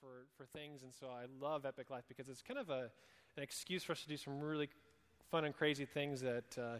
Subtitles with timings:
[0.00, 0.82] for, for things.
[0.82, 2.90] And so I love Epic Life because it's kind of a,
[3.36, 4.68] an excuse for us to do some really
[5.30, 6.78] fun and crazy things that uh,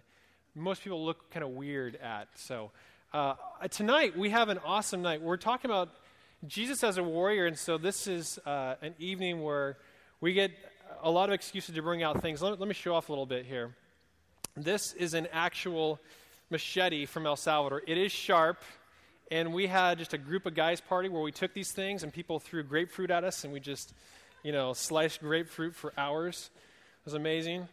[0.55, 2.29] most people look kind of weird at.
[2.37, 2.71] So
[3.13, 3.35] uh,
[3.71, 5.23] tonight we have an awesome night.
[5.23, 5.91] We're talking about
[6.47, 9.79] Jesus as a warrior, and so this is uh, an evening where
[10.21, 10.51] we get
[11.03, 12.43] a lot of excuses to bring out things.
[12.43, 13.75] Let, let me show off a little bit here.
[14.57, 16.01] This is an actual
[16.51, 17.83] machete from El Salvador.
[17.87, 18.63] It is sharp,
[19.33, 22.13] and we had just a group of guys party where we took these things and
[22.13, 23.95] people threw grapefruit at us, and we just,
[24.43, 26.51] you know, sliced grapefruit for hours.
[26.55, 27.67] It was amazing.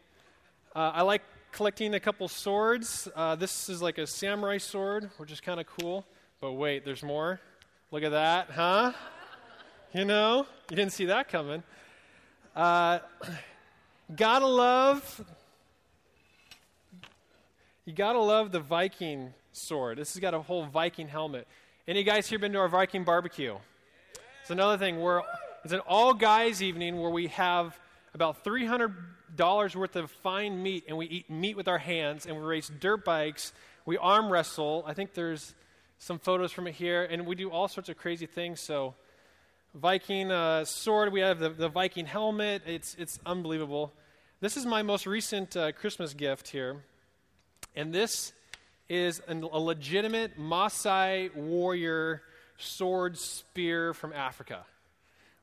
[0.73, 3.09] Uh, I like collecting a couple swords.
[3.13, 6.05] Uh, this is like a samurai sword, which is kind of cool.
[6.39, 7.41] But wait, there's more.
[7.91, 8.93] Look at that, huh?
[9.93, 11.61] You know, you didn't see that coming.
[12.55, 12.99] Uh,
[14.15, 15.25] gotta love
[17.89, 19.97] you got to love the Viking sword.
[19.97, 21.47] This has got a whole Viking helmet.
[21.87, 23.55] Any guys here been to our Viking barbecue?
[24.41, 25.21] It's another thing where
[25.63, 27.79] it's an all guys evening where we have
[28.13, 32.41] about $300 worth of fine meat and we eat meat with our hands and we
[32.43, 33.53] race dirt bikes.
[33.85, 34.83] We arm wrestle.
[34.87, 35.53] I think there's
[35.97, 38.61] some photos from it here and we do all sorts of crazy things.
[38.61, 38.95] So,
[39.75, 42.63] Viking uh, sword, we have the, the Viking helmet.
[42.65, 43.93] It's, it's unbelievable.
[44.41, 46.77] This is my most recent uh, Christmas gift here.
[47.75, 48.33] And this
[48.89, 52.23] is a legitimate Maasai warrior
[52.57, 54.65] sword spear from Africa.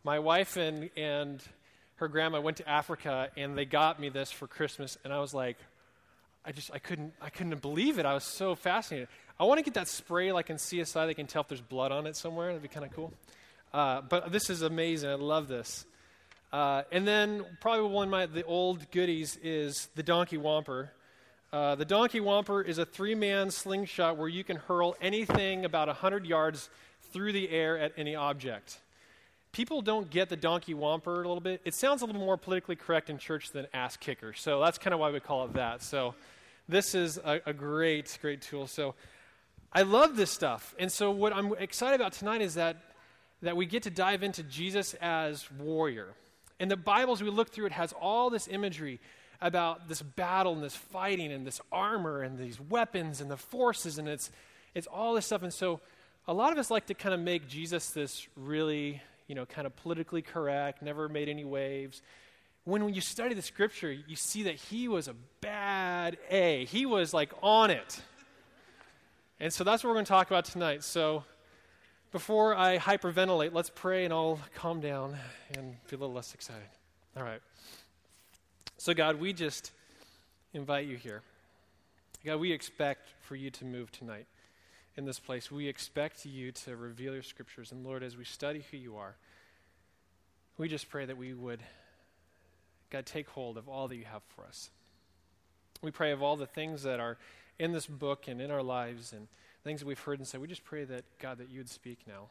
[0.05, 1.42] My wife and, and
[1.97, 5.33] her grandma went to Africa and they got me this for Christmas, and I was
[5.33, 5.56] like,
[6.44, 8.06] I just I couldn't I couldn't believe it.
[8.06, 9.08] I was so fascinated.
[9.39, 11.06] I want to get that spray like in CSI.
[11.06, 12.48] They can tell if there's blood on it somewhere.
[12.48, 13.12] That'd be kind of cool.
[13.74, 15.11] Uh, but this is amazing.
[15.11, 15.84] I love this.
[16.52, 20.91] Uh, and then probably one of my the old goodies is the donkey whomper.
[21.52, 25.86] Uh, the Donkey Whomper is a three man slingshot where you can hurl anything about
[25.86, 26.69] 100 yards
[27.12, 28.80] through the air at any object.
[29.52, 31.62] People don't get the Donkey Whomper a little bit.
[31.64, 34.33] It sounds a little more politically correct in church than ass kicker.
[34.34, 35.83] So that's kind of why we call it that.
[35.83, 36.14] So
[36.69, 38.67] this is a, a great, great tool.
[38.67, 38.95] So
[39.73, 40.74] I love this stuff.
[40.78, 42.77] And so what I'm excited about tonight is that,
[43.42, 46.08] that we get to dive into Jesus as warrior.
[46.58, 49.01] In the Bibles we look through, it has all this imagery
[49.41, 53.98] about this battle and this fighting and this armor and these weapons and the forces
[53.98, 54.30] and it's
[54.74, 55.80] it's all this stuff and so
[56.29, 59.67] a lot of us like to kind of make Jesus this really, you know, kind
[59.67, 62.02] of politically correct, never made any waves.
[62.64, 66.64] When, when you study the scripture, you see that he was a bad A.
[66.64, 68.01] He was like on it.
[69.39, 70.83] And so that's what we're going to talk about tonight.
[70.83, 71.23] So
[72.11, 75.17] before I hyperventilate, let's pray and I'll calm down
[75.57, 76.69] and be a little less excited.
[77.17, 77.41] All right.
[78.79, 79.73] So, God, we just
[80.53, 81.23] invite you here.
[82.25, 84.27] God, we expect for you to move tonight
[84.97, 85.51] in this place.
[85.51, 87.73] We expect you to reveal your scriptures.
[87.73, 89.17] And Lord, as we study who you are,
[90.59, 91.61] we just pray that we would,
[92.91, 94.70] God, take hold of all that you have for us.
[95.83, 97.17] We pray of all the things that are
[97.58, 99.27] in this book and in our lives and
[99.64, 100.41] things that we've heard and said.
[100.41, 102.29] We just pray that, God, that you would speak now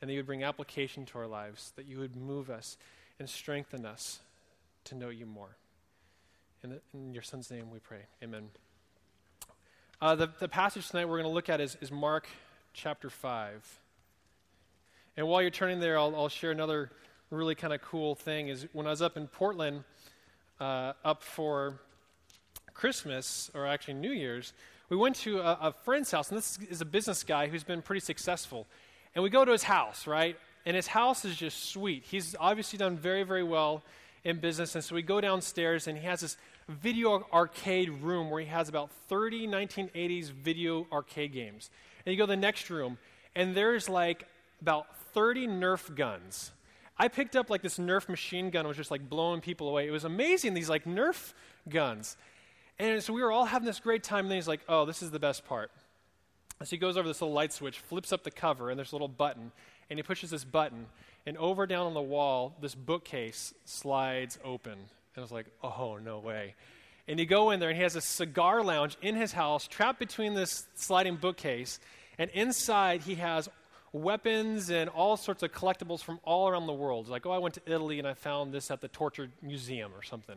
[0.00, 2.76] and that you would bring application to our lives, that you would move us
[3.18, 4.20] and strengthen us
[4.84, 5.56] to know you more.
[6.62, 8.02] In, the, in your son's name we pray.
[8.22, 8.48] Amen.
[10.00, 12.28] Uh, the, the passage tonight we're going to look at is, is Mark
[12.72, 13.80] chapter 5.
[15.16, 16.90] And while you're turning there, I'll, I'll share another
[17.30, 18.48] really kind of cool thing.
[18.48, 19.84] Is when I was up in Portland,
[20.60, 21.80] uh, up for
[22.74, 24.52] Christmas, or actually New Year's,
[24.88, 27.82] we went to a, a friend's house, and this is a business guy who's been
[27.82, 28.66] pretty successful.
[29.14, 30.36] And we go to his house, right?
[30.66, 32.04] And his house is just sweet.
[32.04, 33.82] He's obviously done very, very well
[34.24, 34.74] in business.
[34.74, 36.36] And so we go downstairs, and he has this
[36.68, 41.70] video arcade room where he has about 30 1980s video arcade games.
[42.04, 42.98] And you go to the next room,
[43.34, 44.26] and there's like
[44.60, 46.52] about 30 Nerf guns.
[46.98, 49.86] I picked up like this Nerf machine gun, it was just like blowing people away.
[49.86, 51.32] It was amazing, these like Nerf
[51.68, 52.16] guns.
[52.78, 55.02] And so we were all having this great time, and then he's like, oh, this
[55.02, 55.70] is the best part.
[56.62, 58.94] So he goes over this little light switch, flips up the cover, and there's a
[58.94, 59.52] little button,
[59.88, 60.86] and he pushes this button,
[61.26, 64.72] and over down on the wall, this bookcase slides open.
[64.72, 66.54] And I was like, oh, no way.
[67.08, 69.98] And you go in there, and he has a cigar lounge in his house, trapped
[69.98, 71.80] between this sliding bookcase.
[72.18, 73.48] And inside, he has
[73.92, 77.08] weapons and all sorts of collectibles from all around the world.
[77.08, 80.02] Like, oh, I went to Italy and I found this at the Torture Museum or
[80.02, 80.36] something.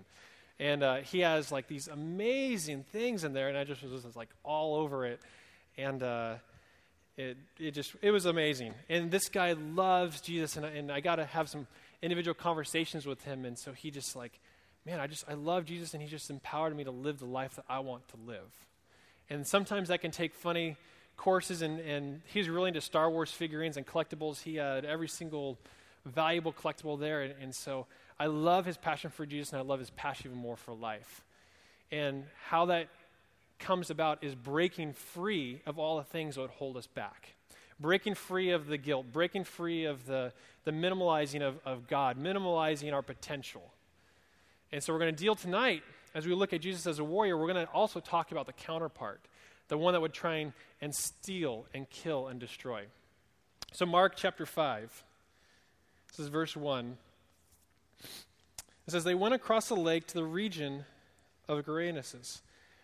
[0.60, 4.16] And uh, he has like these amazing things in there, and I just was just,
[4.16, 5.20] like all over it.
[5.78, 6.36] And uh,
[7.18, 11.00] it, it just it was amazing and this guy loves jesus and I, and I
[11.00, 11.68] got to have some
[12.02, 14.40] individual conversations with him and so he just like
[14.86, 17.56] man i just i love jesus and he just empowered me to live the life
[17.56, 18.68] that i want to live
[19.30, 20.76] and sometimes that can take funny
[21.16, 25.58] courses and, and he's really into star wars figurines and collectibles he had every single
[26.06, 27.22] valuable collectible there.
[27.22, 27.88] And, and so
[28.20, 31.24] I love his passion for Jesus, and I love his passion even more for life.
[31.92, 32.88] And how that
[33.60, 37.36] comes about is breaking free of all the things that would hold us back.
[37.80, 40.32] Breaking free of the guilt, breaking free of the,
[40.64, 43.74] the minimalizing of, of God, minimalizing our potential.
[44.72, 45.84] And so we're going to deal tonight,
[46.16, 48.54] as we look at Jesus as a warrior, we're going to also talk about the
[48.54, 49.22] counterpart,
[49.68, 52.84] the one that would try and, and steal and kill and destroy.
[53.72, 55.04] So, Mark chapter 5,
[56.10, 56.98] this is verse 1.
[58.88, 60.86] It says, They went across the lake to the region
[61.48, 62.42] of Gerasenes.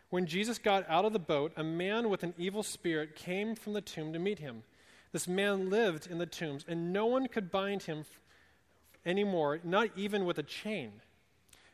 [0.09, 3.73] When Jesus got out of the boat, a man with an evil spirit came from
[3.73, 4.63] the tomb to meet him.
[5.11, 8.05] This man lived in the tombs, and no one could bind him
[9.05, 10.93] anymore, not even with a chain.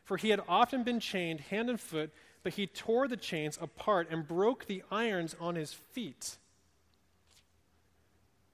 [0.03, 2.11] For he had often been chained hand and foot,
[2.43, 6.37] but he tore the chains apart and broke the irons on his feet.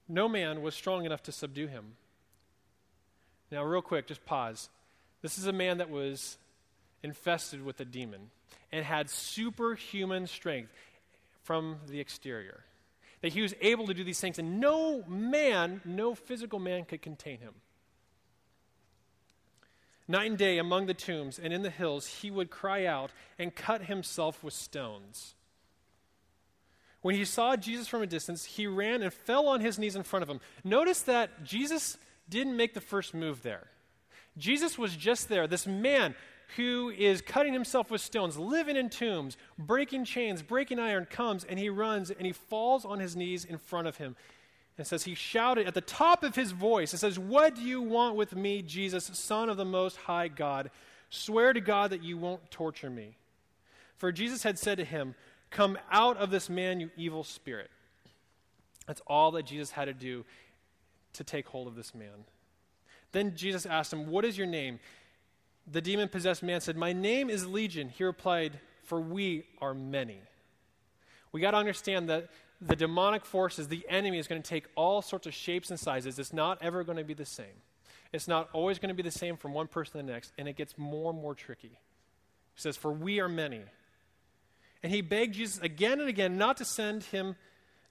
[0.08, 1.96] No man was strong enough to subdue him.
[3.50, 4.70] Now, real quick, just pause.
[5.20, 6.38] This is a man that was
[7.02, 8.30] infested with a demon
[8.70, 10.72] and had superhuman strength
[11.42, 12.64] from the exterior.
[13.20, 17.02] That he was able to do these things, and no man, no physical man could
[17.02, 17.54] contain him.
[20.08, 23.54] Night and day among the tombs and in the hills, he would cry out and
[23.54, 25.34] cut himself with stones.
[27.02, 30.02] When he saw Jesus from a distance, he ran and fell on his knees in
[30.02, 30.40] front of him.
[30.64, 31.98] Notice that Jesus
[32.28, 33.68] didn't make the first move there.
[34.38, 35.46] Jesus was just there.
[35.46, 36.14] This man
[36.56, 41.58] who is cutting himself with stones, living in tombs, breaking chains, breaking iron, comes and
[41.58, 44.16] he runs and he falls on his knees in front of him.
[44.78, 47.82] And says, He shouted at the top of his voice, It says, What do you
[47.82, 50.70] want with me, Jesus, Son of the Most High God?
[51.10, 53.16] Swear to God that you won't torture me.
[53.98, 55.14] For Jesus had said to him,
[55.50, 57.70] Come out of this man, you evil spirit.
[58.86, 60.24] That's all that Jesus had to do
[61.12, 62.24] to take hold of this man.
[63.12, 64.80] Then Jesus asked him, What is your name?
[65.70, 67.88] The demon possessed man said, My name is Legion.
[67.88, 70.18] He replied, For we are many.
[71.30, 72.28] We got to understand that
[72.60, 76.18] the demonic forces, the enemy, is going to take all sorts of shapes and sizes.
[76.18, 77.62] It's not ever going to be the same.
[78.12, 80.46] It's not always going to be the same from one person to the next, and
[80.46, 81.78] it gets more and more tricky.
[82.54, 83.62] He says, For we are many.
[84.82, 87.36] And he begged Jesus again and again not to send him,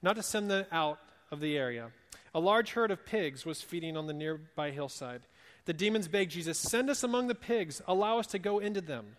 [0.02, 0.98] not to send them out
[1.30, 1.90] of the area.
[2.34, 5.22] A large herd of pigs was feeding on the nearby hillside.
[5.64, 9.16] The demons begged Jesus, Send us among the pigs, allow us to go into them.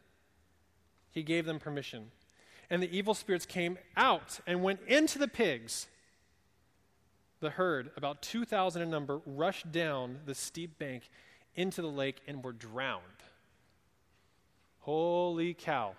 [1.11, 2.11] He gave them permission.
[2.69, 5.87] And the evil spirits came out and went into the pigs.
[7.39, 11.09] The herd, about 2,000 in number, rushed down the steep bank
[11.55, 13.03] into the lake and were drowned.
[14.79, 15.93] Holy cow.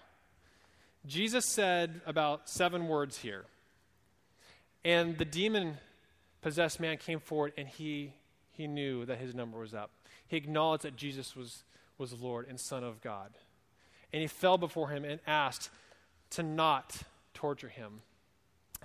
[1.06, 3.44] Jesus said about seven words here.
[4.85, 5.79] And the demon
[6.43, 8.12] possessed man came forward and he,
[8.52, 9.90] he knew that his number was up.
[10.26, 11.65] He acknowledged that Jesus was,
[11.99, 13.31] was Lord and Son of God.
[14.12, 15.71] And he fell before him and asked
[16.31, 16.97] to not
[17.35, 18.03] torture him.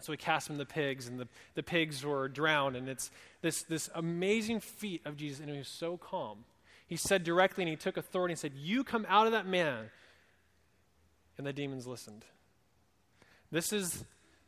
[0.02, 2.76] So he cast him the pigs, and the, the pigs were drowned.
[2.76, 6.46] And it's this, this amazing feat of Jesus, and he was so calm.
[6.88, 9.90] He said directly, and he took authority and said, You come out of that man.
[11.38, 12.26] And the demons listened.
[13.52, 14.04] This is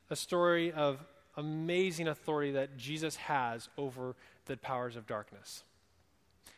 [0.09, 0.99] a story of
[1.37, 4.15] amazing authority that Jesus has over
[4.45, 5.63] the powers of darkness.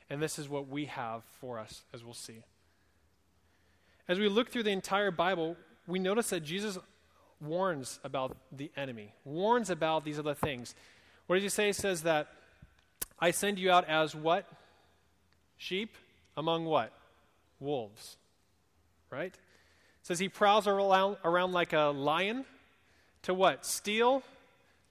[0.09, 2.43] And this is what we have for us, as we'll see.
[4.07, 5.55] As we look through the entire Bible,
[5.87, 6.77] we notice that Jesus
[7.39, 10.75] warns about the enemy, warns about these other things.
[11.27, 11.67] What does he say?
[11.67, 12.27] He says that
[13.19, 14.45] I send you out as what?
[15.57, 15.95] Sheep
[16.35, 16.91] among what?
[17.59, 18.17] Wolves.
[19.09, 19.33] Right?
[19.33, 22.45] It says he prowls around, around like a lion
[23.23, 23.65] to what?
[23.65, 24.23] Steal,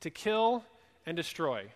[0.00, 0.64] to kill,
[1.04, 1.66] and destroy.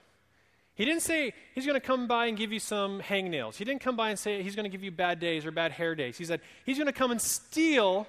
[0.77, 3.57] He didn't say he's going to come by and give you some hangnails.
[3.57, 5.73] He didn't come by and say he's going to give you bad days or bad
[5.73, 6.19] hair days.
[6.19, 8.07] He said he's going to come and steal,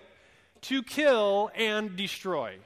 [0.64, 2.58] to kill, and destroy.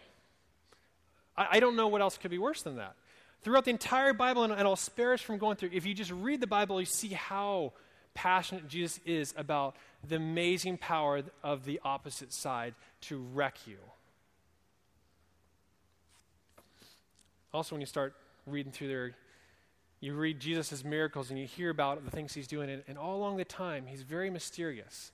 [1.37, 2.95] I, I, don't know what else could be worse than that.
[3.43, 6.11] Throughout the entire Bible, and, and I'll spare us from going through, if you just
[6.11, 7.73] read the Bible, you see how
[8.15, 9.75] passionate Jesus is about
[10.07, 13.77] the amazing power of the opposite side to wreck you.
[17.53, 18.15] Also, when you start
[18.47, 19.11] reading through there,
[20.01, 23.15] you read Jesus' miracles and you hear about the things he's doing, and, and all
[23.15, 25.11] along the time, he's very mysterious.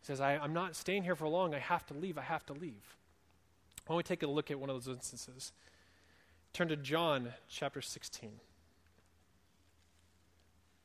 [0.00, 1.54] He says, I, am not staying here for long.
[1.54, 2.16] I have to leave.
[2.16, 2.96] I have to leave.
[3.86, 5.52] Why don't we take a look at one of those instances?
[6.54, 8.30] Turn to John chapter 16.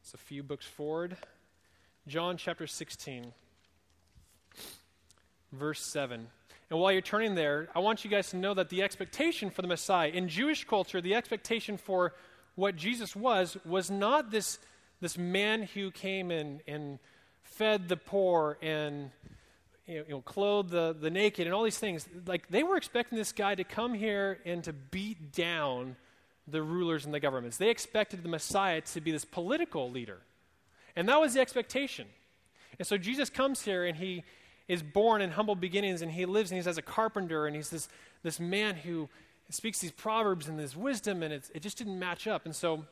[0.01, 1.15] It's a few books forward.
[2.05, 3.33] John chapter 16,
[5.53, 6.27] verse 7.
[6.69, 9.61] And while you're turning there, I want you guys to know that the expectation for
[9.61, 12.13] the Messiah, in Jewish culture, the expectation for
[12.57, 14.57] what Jesus was, was not this,
[14.99, 16.97] this man who came and, and
[17.43, 19.11] fed the poor and
[19.85, 22.09] you know, clothed the, the naked and all these things.
[22.25, 25.95] Like they were expecting this guy to come here and to beat down
[26.47, 27.57] the rulers and the governments.
[27.57, 30.17] They expected the Messiah to be this political leader.
[30.95, 32.07] And that was the expectation.
[32.79, 34.23] And so Jesus comes here and he
[34.67, 37.69] is born in humble beginnings and he lives and he's as a carpenter and he's
[37.69, 37.87] this,
[38.23, 39.09] this man who
[39.53, 42.45] speaks these proverbs and this wisdom and it just didn't match up.
[42.45, 42.85] And so,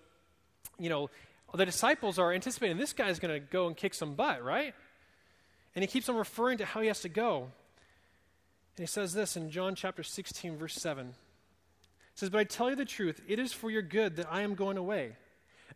[0.79, 1.09] you know,
[1.53, 4.73] the disciples are anticipating this guy's going to go and kick some butt, right?
[5.75, 7.43] And he keeps on referring to how he has to go.
[8.77, 11.07] And he says this in John chapter 16, verse 7.
[11.07, 11.13] He
[12.15, 14.55] says, But I tell you the truth, it is for your good that I am
[14.55, 15.15] going away.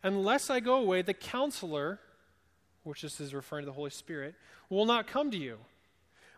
[0.02, 1.98] Unless I go away, the counselor,
[2.84, 4.34] which this is referring to the Holy Spirit,
[4.70, 5.58] will not come to you.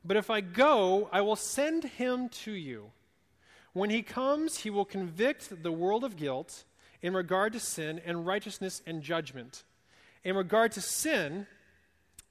[0.04, 2.90] But if I go, I will send him to you.
[3.72, 6.64] When he comes, he will convict the world of guilt
[7.00, 9.64] in regard to sin and righteousness and judgment.
[10.24, 11.46] In regard to sin,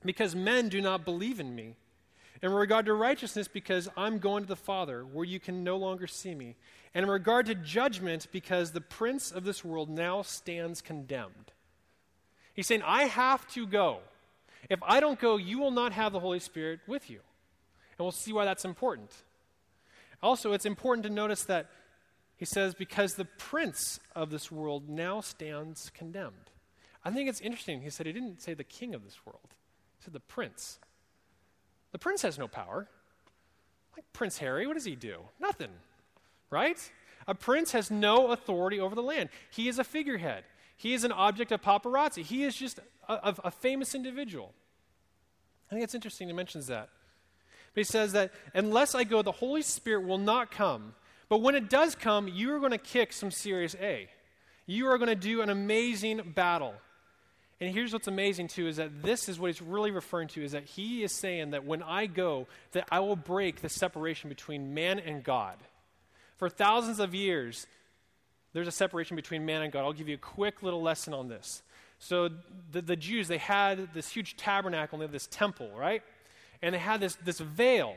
[0.04, 1.76] because men do not believe in me.
[2.42, 6.08] In regard to righteousness, because I'm going to the Father, where you can no longer
[6.08, 6.56] see me.
[6.94, 11.52] And in regard to judgment, because the prince of this world now stands condemned.
[12.54, 14.00] He's saying, I have to go.
[14.70, 17.20] If I don't go, you will not have the Holy Spirit with you.
[17.98, 19.12] And we'll see why that's important.
[20.24, 21.70] Also, it's important to notice that
[22.38, 26.50] he says, because the prince of this world now stands condemned.
[27.04, 27.82] I think it's interesting.
[27.82, 29.50] He said he didn't say the king of this world,
[29.98, 30.80] he said the prince.
[31.92, 32.88] The prince has no power.
[33.96, 35.18] Like Prince Harry, what does he do?
[35.40, 35.72] Nothing,
[36.50, 36.80] right?
[37.28, 39.30] A prince has no authority over the land.
[39.52, 40.44] He is a figurehead,
[40.78, 42.24] he is an object of paparazzi.
[42.24, 44.54] He is just a, a, a famous individual.
[45.70, 46.90] I think it's interesting he mentions that.
[47.74, 50.94] But he says that unless I go, the Holy Spirit will not come.
[51.30, 54.10] But when it does come, you are going to kick some serious A.
[54.66, 56.74] You are going to do an amazing battle.
[57.62, 60.52] And here's what's amazing too is that this is what he's really referring to is
[60.54, 64.74] that he is saying that when I go, that I will break the separation between
[64.74, 65.58] man and God.
[66.38, 67.68] For thousands of years,
[68.54, 69.82] there's a separation between man and God.
[69.84, 71.62] I'll give you a quick little lesson on this.
[72.00, 72.30] So
[72.72, 76.02] the, the Jews, they had this huge tabernacle, and they had this temple, right?
[76.62, 77.96] And they had this, this veil.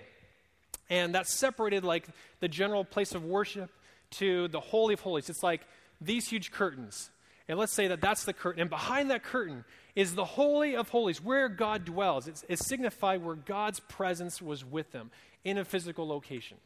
[0.91, 2.07] And that separated like
[2.41, 3.71] the general place of worship
[4.13, 5.31] to the Holy of Holies.
[5.31, 5.63] It's like
[6.01, 7.11] these huge curtains.
[7.49, 8.61] And let's say that that's the curtain.
[8.61, 12.27] And behind that curtain is the Holy of Holies, where God dwells.
[12.27, 15.11] It's, it signified where God's presence was with them
[15.45, 16.57] in a physical location.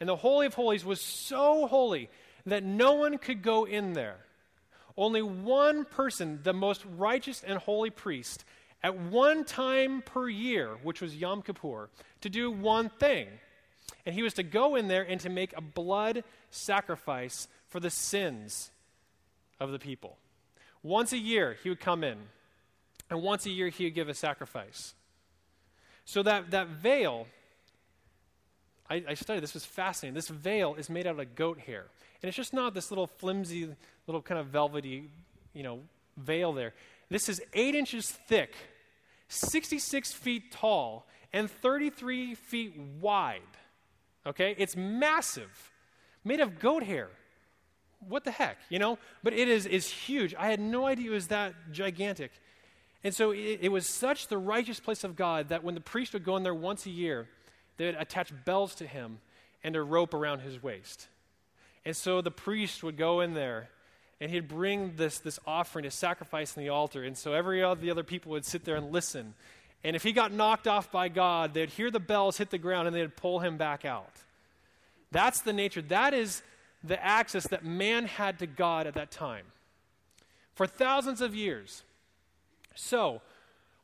[0.00, 2.08] And the Holy of Holies was so holy
[2.46, 4.16] that no one could go in there.
[4.96, 8.44] Only one person, the most righteous and holy priest,
[8.82, 13.28] at one time per year, which was Yom Kippur, to do one thing.
[14.06, 17.90] And he was to go in there and to make a blood sacrifice for the
[17.90, 18.70] sins
[19.60, 20.16] of the people.
[20.82, 22.16] Once a year, he would come in,
[23.10, 24.94] and once a year, he would give a sacrifice.
[26.04, 27.26] So that, that veil,
[28.88, 30.14] I, I studied, this was fascinating.
[30.14, 31.86] This veil is made out of goat hair.
[32.22, 33.68] And it's just not this little flimsy,
[34.06, 35.10] little kind of velvety,
[35.52, 35.80] you know,
[36.16, 36.74] veil there.
[37.10, 38.54] This is eight inches thick,
[39.28, 43.40] 66 feet tall, and 33 feet wide.
[44.26, 44.54] Okay?
[44.58, 45.72] It's massive,
[46.24, 47.08] made of goat hair.
[48.08, 48.98] What the heck, you know?
[49.22, 50.34] But it is, is huge.
[50.38, 52.30] I had no idea it was that gigantic.
[53.04, 56.12] And so it, it was such the righteous place of God that when the priest
[56.12, 57.28] would go in there once a year,
[57.76, 59.18] they would attach bells to him
[59.62, 61.08] and a rope around his waist.
[61.84, 63.70] And so the priest would go in there
[64.20, 67.04] and he'd bring this, this offering to sacrifice in the altar.
[67.04, 69.34] And so every of the other people would sit there and listen.
[69.84, 72.88] And if he got knocked off by God, they'd hear the bells hit the ground
[72.88, 74.12] and they'd pull him back out.
[75.12, 75.82] That's the nature.
[75.82, 76.42] That is
[76.82, 79.46] the access that man had to God at that time
[80.54, 81.82] for thousands of years.
[82.74, 83.22] So,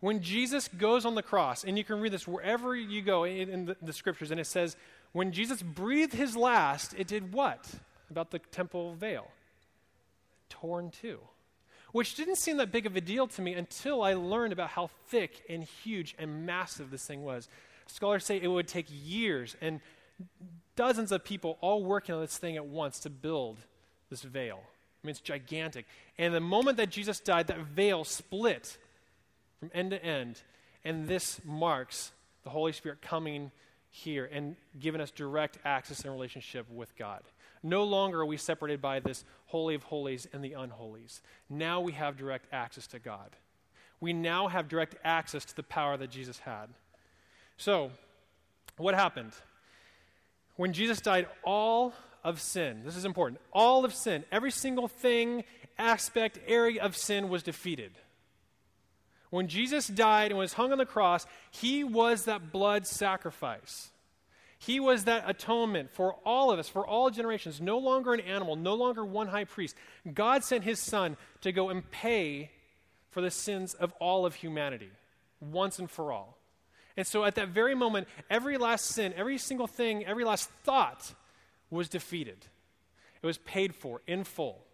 [0.00, 3.48] when Jesus goes on the cross, and you can read this wherever you go in,
[3.48, 4.76] in the, the scriptures, and it says,
[5.12, 7.66] when Jesus breathed his last, it did what?
[8.10, 9.28] About the temple veil
[10.60, 11.18] torn too.
[11.92, 14.90] Which didn't seem that big of a deal to me until I learned about how
[15.08, 17.48] thick and huge and massive this thing was.
[17.86, 19.80] Scholars say it would take years and
[20.74, 23.58] dozens of people all working on this thing at once to build
[24.10, 24.60] this veil.
[24.60, 25.86] I mean, it's gigantic.
[26.18, 28.76] And the moment that Jesus died, that veil split
[29.60, 30.40] from end to end.
[30.84, 33.50] And this marks the Holy Spirit coming
[33.90, 37.22] here and giving us direct access and relationship with God.
[37.64, 41.22] No longer are we separated by this Holy of Holies and the unholies.
[41.48, 43.30] Now we have direct access to God.
[44.00, 46.66] We now have direct access to the power that Jesus had.
[47.56, 47.90] So,
[48.76, 49.32] what happened?
[50.56, 55.42] When Jesus died, all of sin, this is important, all of sin, every single thing,
[55.78, 57.92] aspect, area of sin was defeated.
[59.30, 63.90] When Jesus died and was hung on the cross, he was that blood sacrifice.
[64.58, 67.60] He was that atonement for all of us, for all generations.
[67.60, 69.76] No longer an animal, no longer one high priest.
[70.12, 72.50] God sent his son to go and pay
[73.10, 74.90] for the sins of all of humanity,
[75.40, 76.38] once and for all.
[76.96, 81.14] And so at that very moment, every last sin, every single thing, every last thought
[81.70, 82.46] was defeated.
[83.22, 84.64] It was paid for in full.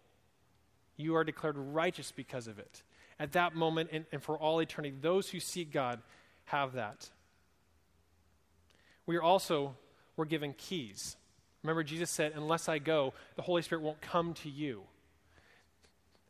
[0.97, 2.83] You are declared righteous because of it.
[3.19, 6.01] At that moment and, and for all eternity, those who seek God
[6.45, 7.09] have that.
[9.11, 9.75] We are also
[10.15, 11.17] we're given keys.
[11.63, 14.83] Remember, Jesus said, Unless I go, the Holy Spirit won't come to you.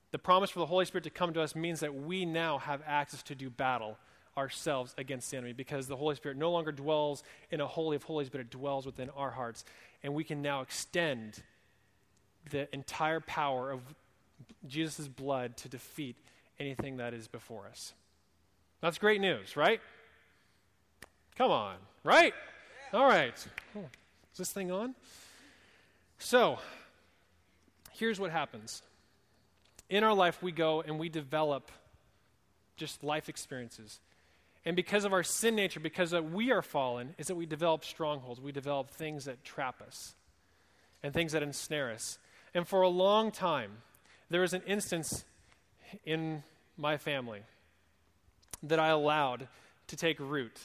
[0.09, 2.81] The promise for the Holy Spirit to come to us means that we now have
[2.87, 3.99] access to do battle
[4.35, 7.21] ourselves against the enemy because the Holy Spirit no longer dwells
[7.51, 9.63] in a holy of holies, but it dwells within our hearts.
[10.01, 11.43] And we can now extend
[12.49, 13.81] the entire power of
[14.65, 16.15] Jesus' blood to defeat
[16.59, 17.93] anything that is before us.
[18.81, 19.79] That's great news, right?
[21.37, 22.33] Come on, right?
[22.93, 23.33] All right.
[23.75, 24.95] Is this thing on?
[26.19, 26.59] So,
[27.91, 28.83] here's what happens.
[29.89, 31.71] In our life, we go and we develop
[32.75, 33.99] just life experiences.
[34.65, 38.41] And because of our sin nature, because we are fallen, is that we develop strongholds.
[38.41, 40.13] We develop things that trap us
[41.01, 42.17] and things that ensnare us.
[42.53, 43.71] And for a long time,
[44.29, 45.23] there was an instance
[46.05, 46.43] in
[46.77, 47.41] my family
[48.63, 49.47] that I allowed
[49.87, 50.59] to take root.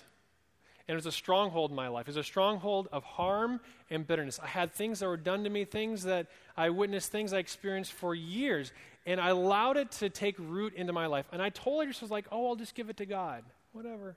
[0.88, 2.02] And it was a stronghold in my life.
[2.02, 4.38] It was a stronghold of harm and bitterness.
[4.40, 7.92] I had things that were done to me, things that I witnessed, things I experienced
[7.92, 8.72] for years.
[9.04, 11.26] And I allowed it to take root into my life.
[11.32, 13.42] And I totally just was like, oh, I'll just give it to God.
[13.72, 14.16] Whatever.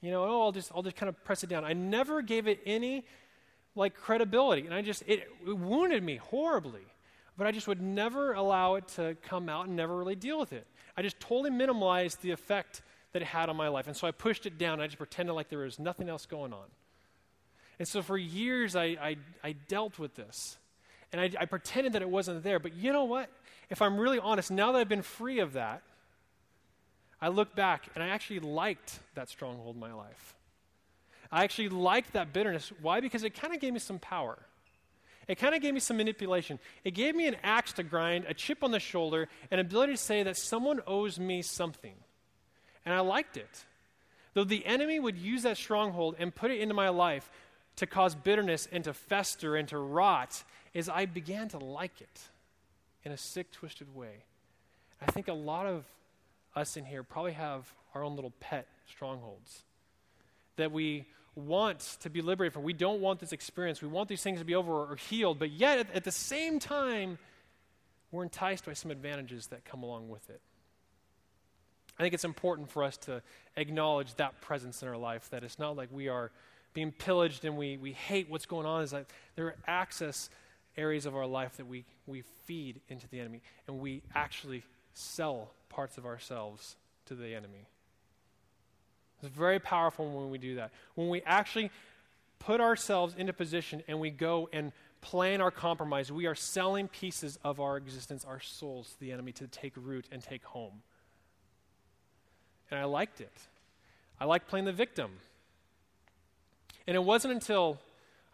[0.00, 1.64] You know, oh, I'll just, I'll just kind of press it down.
[1.64, 3.04] I never gave it any
[3.74, 4.64] like credibility.
[4.64, 6.86] And I just, it, it wounded me horribly.
[7.36, 10.52] But I just would never allow it to come out and never really deal with
[10.52, 10.66] it.
[10.96, 13.86] I just totally minimalized the effect that it had on my life.
[13.86, 14.80] And so I pushed it down.
[14.80, 16.66] I just pretended like there was nothing else going on.
[17.78, 20.58] And so for years, I, I, I dealt with this.
[21.12, 22.58] And I, I pretended that it wasn't there.
[22.58, 23.30] But you know what?
[23.68, 25.82] If I'm really honest, now that I've been free of that,
[27.20, 30.34] I look back and I actually liked that stronghold in my life.
[31.32, 32.72] I actually liked that bitterness.
[32.80, 33.00] Why?
[33.00, 34.38] Because it kind of gave me some power.
[35.28, 36.58] It kind of gave me some manipulation.
[36.82, 39.98] It gave me an axe to grind, a chip on the shoulder, an ability to
[39.98, 41.94] say that someone owes me something.
[42.84, 43.64] And I liked it.
[44.34, 47.30] Though the enemy would use that stronghold and put it into my life
[47.76, 52.20] to cause bitterness and to fester and to rot, as I began to like it
[53.04, 54.24] in a sick, twisted way.
[55.00, 55.84] I think a lot of
[56.54, 59.62] us in here probably have our own little pet strongholds
[60.56, 62.64] that we want to be liberated from.
[62.64, 63.80] We don't want this experience.
[63.80, 66.58] We want these things to be over or healed, but yet at, at the same
[66.58, 67.18] time,
[68.12, 70.40] we're enticed by some advantages that come along with it.
[72.00, 73.20] I think it's important for us to
[73.58, 76.30] acknowledge that presence in our life, that it's not like we are
[76.72, 78.82] being pillaged and we, we hate what's going on.
[78.82, 79.04] Is that
[79.36, 80.30] there are access
[80.78, 84.62] areas of our life that we, we feed into the enemy, and we actually
[84.94, 87.66] sell parts of ourselves to the enemy.
[89.22, 90.70] It's very powerful when we do that.
[90.94, 91.70] When we actually
[92.38, 97.38] put ourselves into position and we go and plan our compromise, we are selling pieces
[97.44, 100.80] of our existence, our souls, to the enemy to take root and take home.
[102.70, 103.32] And I liked it.
[104.20, 105.10] I liked playing the victim.
[106.86, 107.78] And it wasn't until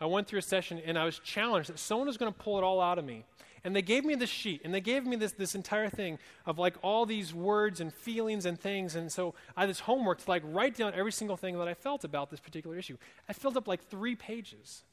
[0.01, 2.59] I went through a session and I was challenged that someone was going to pull
[2.59, 3.25] it all out of me.
[3.65, 6.57] And they gave me this sheet, and they gave me this, this entire thing of
[6.57, 8.95] like all these words and feelings and things.
[8.95, 11.75] And so I had this homework to like write down every single thing that I
[11.75, 12.97] felt about this particular issue.
[13.29, 14.85] I filled up like three pages.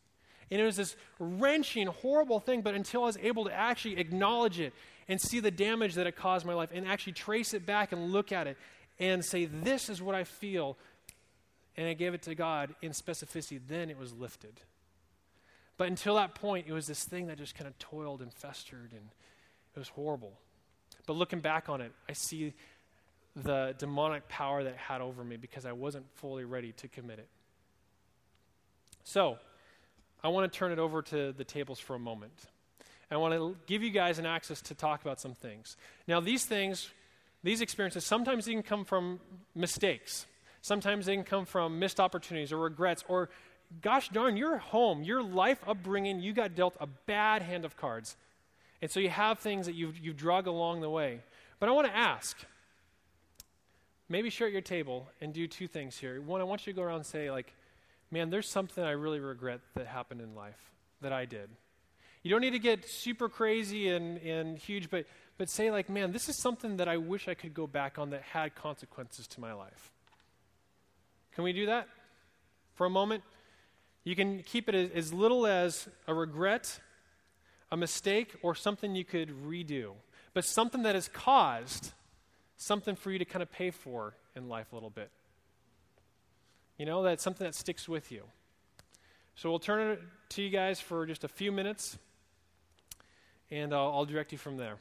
[0.49, 4.59] And it was this wrenching, horrible thing, but until I was able to actually acknowledge
[4.59, 4.73] it
[5.07, 8.11] and see the damage that it caused my life and actually trace it back and
[8.11, 8.57] look at it
[9.11, 10.77] and say, This is what I feel,
[11.75, 14.61] and I gave it to God in specificity, then it was lifted.
[15.77, 18.91] But until that point, it was this thing that just kind of toiled and festered,
[18.91, 19.09] and
[19.75, 20.33] it was horrible.
[21.07, 22.53] But looking back on it, I see
[23.35, 27.27] the demonic power that had over me because I wasn't fully ready to commit it.
[29.03, 29.37] So,
[30.23, 32.31] I want to turn it over to the tables for a moment.
[33.11, 35.75] I want to give you guys an access to talk about some things.
[36.07, 36.89] Now, these things,
[37.43, 39.19] these experiences, sometimes they can come from
[39.53, 40.25] mistakes.
[40.61, 43.29] Sometimes they can come from missed opportunities or regrets or
[43.81, 48.15] gosh darn, your home, your life upbringing, you got dealt a bad hand of cards.
[48.81, 51.19] And so you have things that you've, you've drug along the way.
[51.59, 52.37] But I want to ask
[54.09, 56.21] maybe share at your table and do two things here.
[56.21, 57.53] One, I want you to go around and say, like,
[58.11, 60.59] man, there's something I really regret that happened in life
[61.01, 61.49] that I did.
[62.21, 65.05] You don't need to get super crazy and, and huge, but,
[65.37, 68.11] but say, like, man, this is something that I wish I could go back on
[68.11, 69.91] that had consequences to my life.
[71.33, 71.87] Can we do that
[72.75, 73.23] for a moment?
[74.03, 76.79] You can keep it as, as little as a regret,
[77.71, 79.93] a mistake, or something you could redo,
[80.33, 81.93] but something that has caused
[82.57, 85.09] something for you to kind of pay for in life a little bit.
[86.77, 88.23] You know, that's something that sticks with you.
[89.35, 91.97] So we'll turn it to you guys for just a few minutes,
[93.49, 94.77] and I'll, I'll direct you from there.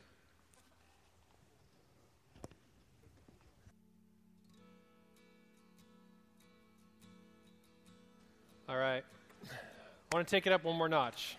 [8.72, 9.04] All right.
[9.44, 11.36] I want to take it up one more notch.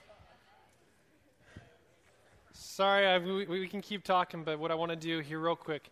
[2.51, 5.55] Sorry, I, we, we can keep talking, but what I want to do here, real
[5.55, 5.89] quick,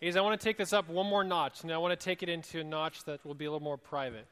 [0.00, 2.22] is I want to take this up one more notch, and I want to take
[2.22, 4.28] it into a notch that will be a little more private.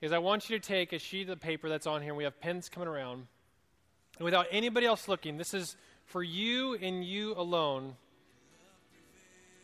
[0.00, 2.24] Is I want you to take a sheet of paper that's on here, and we
[2.24, 3.28] have pens coming around,
[4.16, 7.94] and without anybody else looking, this is for you and you alone.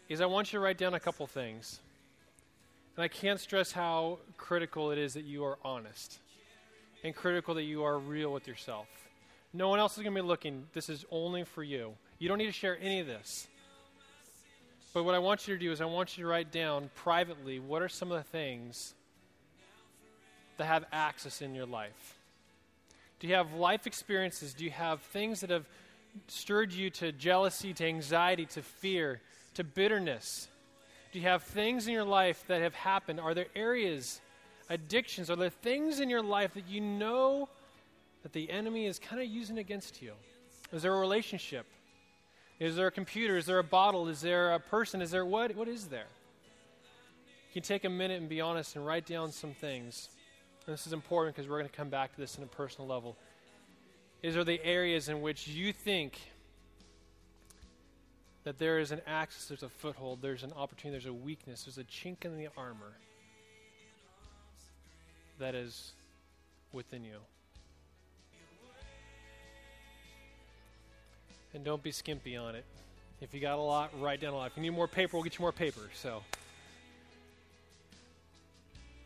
[0.09, 1.81] Is I want you to write down a couple things.
[2.97, 6.19] And I can't stress how critical it is that you are honest
[7.03, 8.87] and critical that you are real with yourself.
[9.53, 10.67] No one else is going to be looking.
[10.73, 11.95] This is only for you.
[12.19, 13.47] You don't need to share any of this.
[14.93, 17.59] But what I want you to do is I want you to write down privately
[17.59, 18.95] what are some of the things
[20.57, 22.17] that have access in your life.
[23.19, 24.55] Do you have life experiences?
[24.55, 25.67] Do you have things that have
[26.29, 29.21] stirred you to jealousy, to anxiety, to fear,
[29.55, 30.49] to bitterness?
[31.15, 33.21] Do you have things in your life that have happened?
[33.21, 34.21] Are there areas,
[34.69, 35.31] addictions?
[35.31, 37.49] Are there things in your life that you know
[38.25, 40.15] that the enemy is kind of using against you?
[40.73, 41.67] Is there a relationship?
[42.59, 43.37] Is there a computer?
[43.37, 44.09] Is there a bottle?
[44.09, 45.01] Is there a person?
[45.01, 45.55] Is there what?
[45.55, 46.09] What is there?
[47.51, 50.09] You can take a minute and be honest and write down some things.
[50.67, 52.89] And this is important because we're going to come back to this in a personal
[52.89, 53.17] level.
[54.25, 56.19] Is there the areas in which you think
[58.45, 61.79] that there is an access, there's a foothold, there's an opportunity, there's a weakness, there's
[61.79, 62.93] a chink in the armor
[65.39, 65.93] that is
[66.73, 67.17] within you?
[71.55, 72.65] And don't be skimpy on it.
[73.21, 74.51] If you got a lot, write down a lot.
[74.51, 75.89] If you need more paper, we'll get you more paper.
[75.95, 76.23] So,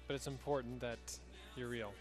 [0.07, 0.99] but it's important that
[1.57, 1.93] you're real.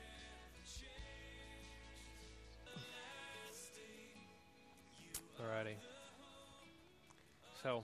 [5.40, 5.76] Alrighty.
[7.64, 7.84] So,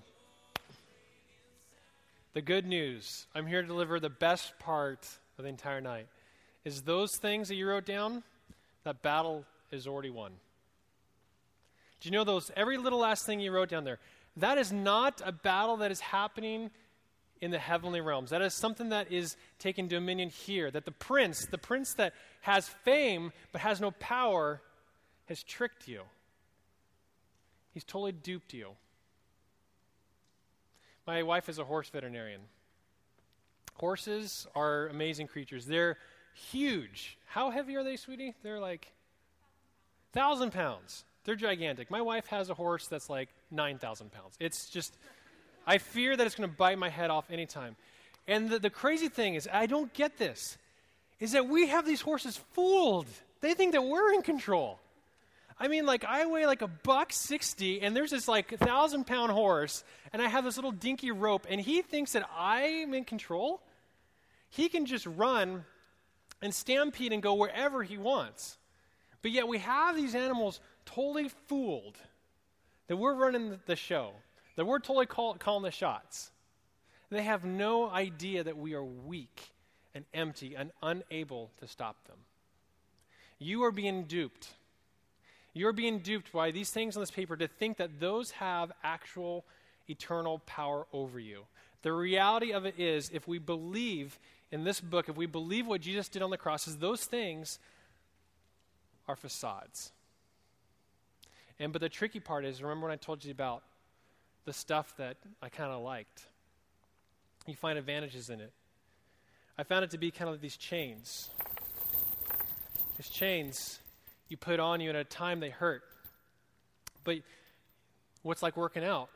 [2.34, 5.08] the good news I'm here to deliver the best part
[5.40, 6.06] of the entire night
[6.64, 8.22] is those things that you wrote down,
[8.84, 10.34] that battle is already won.
[12.02, 12.52] Do you know those?
[12.56, 13.98] Every little last thing you wrote down there,
[14.38, 16.70] that is not a battle that is happening
[17.42, 18.30] in the heavenly realms.
[18.30, 20.70] That is something that is taking dominion here.
[20.70, 24.62] That the prince, the prince that has fame but has no power,
[25.26, 26.02] has tricked you.
[27.74, 28.68] He's totally duped you.
[31.06, 32.42] My wife is a horse veterinarian.
[33.76, 35.66] Horses are amazing creatures.
[35.66, 35.98] They're
[36.34, 37.18] huge.
[37.26, 38.36] How heavy are they, sweetie?
[38.44, 38.92] They're like
[40.14, 41.04] thousand pounds.
[41.26, 41.90] They're gigantic.
[41.90, 44.36] My wife has a horse that's like 9,000 pounds.
[44.40, 44.98] It's just,
[45.66, 47.76] I fear that it's going to bite my head off anytime.
[48.28, 50.58] And the, the crazy thing is, I don't get this,
[51.20, 53.08] is that we have these horses fooled.
[53.42, 54.80] They think that we're in control.
[55.60, 59.32] I mean, like, I weigh like a buck 60, and there's this like thousand pound
[59.32, 63.62] horse, and I have this little dinky rope, and he thinks that I'm in control.
[64.50, 65.66] He can just run
[66.42, 68.58] and stampede and go wherever he wants.
[69.22, 71.98] But yet we have these animals totally fooled
[72.88, 74.12] that we're running the show,
[74.56, 76.32] that we're totally call, calling the shots.
[77.10, 79.52] They have no idea that we are weak
[79.96, 82.18] and empty and unable to stop them.
[83.40, 84.50] You are being duped.
[85.54, 89.46] You're being duped by these things on this paper to think that those have actual
[89.88, 91.44] eternal power over you.
[91.84, 94.18] The reality of it is, if we believe
[94.52, 97.60] in this book, if we believe what Jesus did on the cross, is those things
[99.08, 99.92] are facades.
[101.60, 103.64] And but the tricky part is remember when I told you about
[104.46, 106.26] the stuff that I kind of liked?
[107.46, 108.54] You find advantages in it.
[109.58, 111.30] I found it to be kind of these chains.
[112.98, 113.80] These chains
[114.34, 115.84] you put on you, and at a time they hurt.
[117.04, 117.18] But
[118.24, 119.10] what's like working out?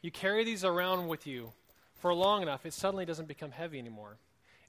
[0.00, 1.50] You carry these around with you
[1.96, 4.16] for long enough, it suddenly doesn't become heavy anymore.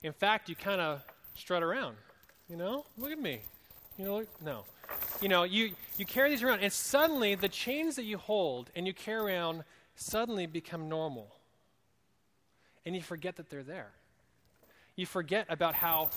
[0.01, 1.03] In fact, you kind of
[1.35, 1.97] strut around.
[2.49, 3.41] You know, look at me.
[3.95, 4.63] You know, look, no.
[5.21, 8.87] You know, you, you carry these around, and suddenly the chains that you hold and
[8.87, 9.63] you carry around
[9.95, 11.27] suddenly become normal.
[12.87, 13.91] And you forget that they're there.
[14.95, 16.09] You forget about how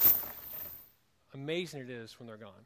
[1.35, 2.65] amazing it is when they're gone.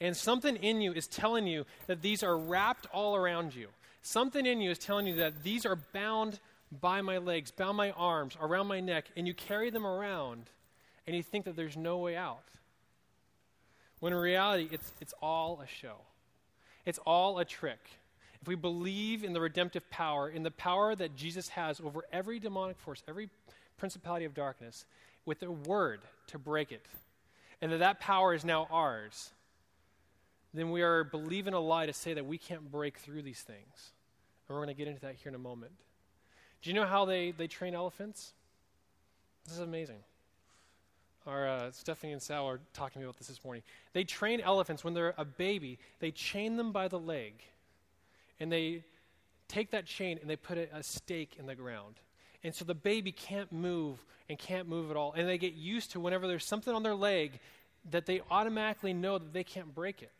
[0.00, 3.68] And something in you is telling you that these are wrapped all around you.
[4.02, 6.40] Something in you is telling you that these are bound
[6.80, 10.48] by my legs, bound my arms, around my neck, and you carry them around
[11.06, 12.44] and you think that there's no way out.
[13.98, 15.96] When in reality, it's, it's all a show,
[16.86, 17.80] it's all a trick.
[18.40, 22.38] If we believe in the redemptive power, in the power that Jesus has over every
[22.38, 23.28] demonic force, every
[23.76, 24.86] principality of darkness,
[25.26, 26.86] with a word to break it,
[27.60, 29.32] and that that power is now ours,
[30.52, 33.92] then we are believing a lie to say that we can't break through these things.
[34.48, 35.72] And we're going to get into that here in a moment.
[36.62, 38.32] Do you know how they, they train elephants?
[39.44, 40.00] This is amazing.
[41.26, 43.62] Our uh, Stephanie and Sal are talking to me about this this morning.
[43.92, 45.78] They train elephants when they're a baby.
[46.00, 47.34] They chain them by the leg,
[48.38, 48.84] and they
[49.48, 51.96] take that chain and they put a, a stake in the ground.
[52.42, 55.12] And so the baby can't move and can't move at all.
[55.12, 57.38] And they get used to whenever there's something on their leg
[57.90, 60.12] that they automatically know that they can't break it.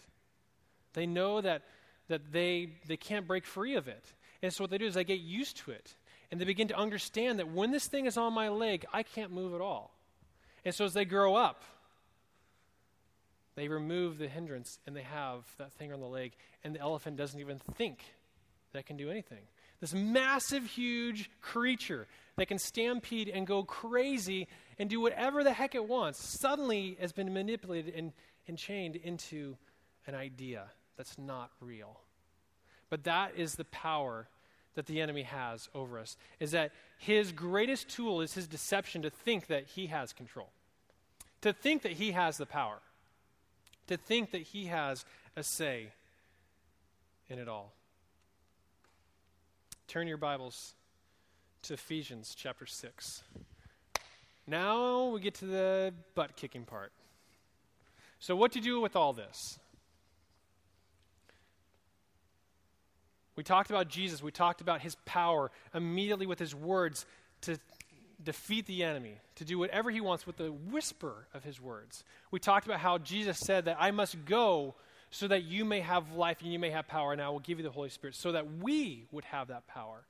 [0.92, 1.62] They know that,
[2.08, 4.04] that they, they can't break free of it.
[4.42, 5.94] And so what they do is they get used to it.
[6.30, 9.32] And they begin to understand that when this thing is on my leg, I can't
[9.32, 9.94] move at all.
[10.64, 11.62] And so as they grow up,
[13.56, 17.16] they remove the hindrance and they have that thing on the leg, and the elephant
[17.16, 17.98] doesn't even think
[18.72, 19.42] that can do anything.
[19.80, 24.46] This massive, huge creature that can stampede and go crazy
[24.78, 28.12] and do whatever the heck it wants suddenly has been manipulated and,
[28.46, 29.56] and chained into
[30.06, 30.64] an idea
[31.00, 31.98] that's not real.
[32.90, 34.28] But that is the power
[34.74, 39.08] that the enemy has over us is that his greatest tool is his deception to
[39.08, 40.50] think that he has control,
[41.40, 42.80] to think that he has the power,
[43.86, 45.86] to think that he has a say
[47.30, 47.72] in it all.
[49.88, 50.74] Turn your Bibles
[51.62, 53.22] to Ephesians chapter 6.
[54.46, 56.92] Now we get to the butt kicking part.
[58.18, 59.59] So, what to do with all this?
[63.40, 64.22] We talked about Jesus.
[64.22, 67.06] We talked about his power immediately with his words
[67.40, 67.56] to
[68.22, 72.04] defeat the enemy, to do whatever he wants with the whisper of his words.
[72.30, 74.74] We talked about how Jesus said that I must go
[75.10, 77.56] so that you may have life and you may have power, and I will give
[77.56, 80.02] you the Holy Spirit so that we would have that power.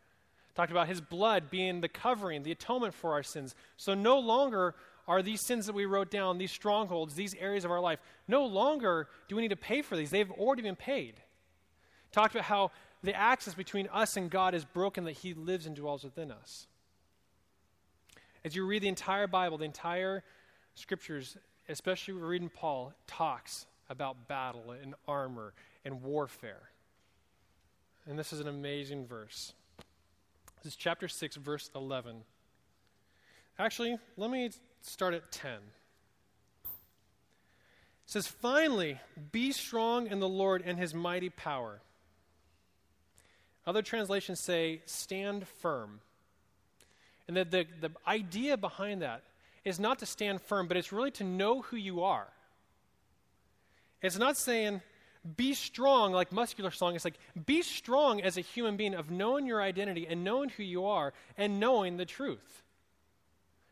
[0.57, 3.55] Talked about his blood being the covering, the atonement for our sins.
[3.77, 4.75] So no longer
[5.07, 8.45] are these sins that we wrote down, these strongholds, these areas of our life, no
[8.45, 10.11] longer do we need to pay for these.
[10.11, 11.15] They've already been paid.
[12.11, 15.75] Talked about how the access between us and God is broken, that He lives and
[15.75, 16.67] dwells within us.
[18.45, 20.23] As you read the entire Bible, the entire
[20.75, 21.37] scriptures,
[21.69, 25.53] especially reading Paul, talks about battle and armor
[25.85, 26.71] and warfare.
[28.07, 29.53] And this is an amazing verse.
[30.63, 32.23] This is chapter 6, verse 11.
[33.59, 35.53] Actually, let me start at 10.
[35.53, 35.61] It
[38.07, 38.99] says, Finally,
[39.33, 41.81] be strong in the Lord and his mighty power.
[43.67, 46.01] Other translations say, stand firm.
[47.29, 49.23] And the, the, the idea behind that
[49.65, 52.27] is not to stand firm, but it's really to know who you are.
[54.03, 54.81] It's not saying,
[55.37, 56.95] be strong like muscular strong.
[56.95, 60.63] It's like, be strong as a human being of knowing your identity and knowing who
[60.63, 62.63] you are and knowing the truth.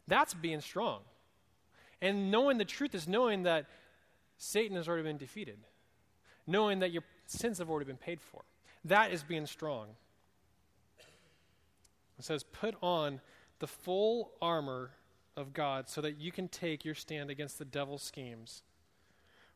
[0.07, 1.01] That's being strong.
[2.01, 3.67] And knowing the truth is knowing that
[4.37, 5.59] Satan has already been defeated,
[6.47, 8.43] knowing that your sins have already been paid for.
[8.85, 9.89] That is being strong.
[12.19, 13.21] It says, put on
[13.59, 14.91] the full armor
[15.37, 18.63] of God so that you can take your stand against the devil's schemes.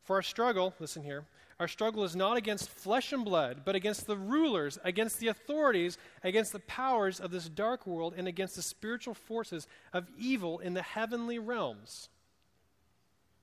[0.03, 1.25] For our struggle, listen here,
[1.59, 5.97] our struggle is not against flesh and blood, but against the rulers, against the authorities,
[6.23, 10.73] against the powers of this dark world, and against the spiritual forces of evil in
[10.73, 12.09] the heavenly realms.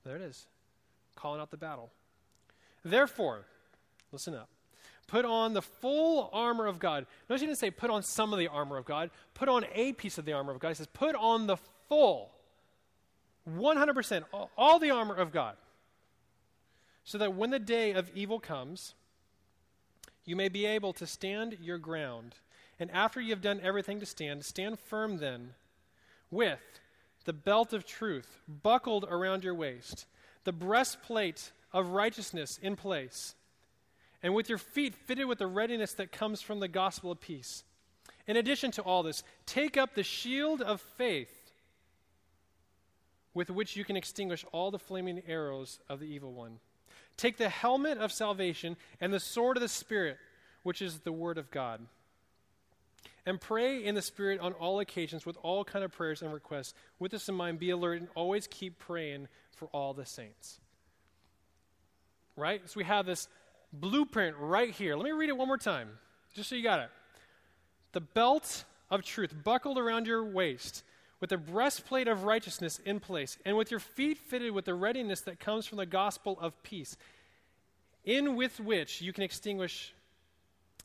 [0.03, 0.45] There it is,
[1.15, 1.91] calling out the battle.
[2.83, 3.45] Therefore,
[4.11, 4.49] listen up.
[5.07, 7.05] Put on the full armor of God.
[7.29, 9.09] Notice he didn't say put on some of the armor of God.
[9.33, 10.69] Put on a piece of the armor of God.
[10.69, 11.57] He says put on the
[11.89, 12.31] full,
[13.49, 15.55] 100%, all, all the armor of God.
[17.03, 18.93] So that when the day of evil comes,
[20.23, 22.35] you may be able to stand your ground.
[22.79, 25.55] And after you have done everything to stand, stand firm then
[26.29, 26.79] with
[27.25, 30.05] the belt of truth buckled around your waist,
[30.43, 33.35] the breastplate of righteousness in place
[34.23, 37.63] and with your feet fitted with the readiness that comes from the gospel of peace.
[38.27, 41.51] In addition to all this, take up the shield of faith
[43.33, 46.59] with which you can extinguish all the flaming arrows of the evil one.
[47.17, 50.17] Take the helmet of salvation and the sword of the Spirit,
[50.63, 51.81] which is the word of God.
[53.25, 56.73] And pray in the Spirit on all occasions with all kind of prayers and requests.
[56.99, 60.59] With this in mind, be alert and always keep praying for all the saints.
[62.35, 62.61] Right?
[62.65, 63.27] So we have this
[63.73, 64.95] blueprint right here.
[64.95, 65.89] Let me read it one more time.
[66.33, 66.89] just so you got it.
[67.93, 70.83] The belt of truth buckled around your waist,
[71.19, 75.21] with the breastplate of righteousness in place, and with your feet fitted with the readiness
[75.21, 76.97] that comes from the gospel of peace,
[78.03, 79.93] in with which you can extinguish.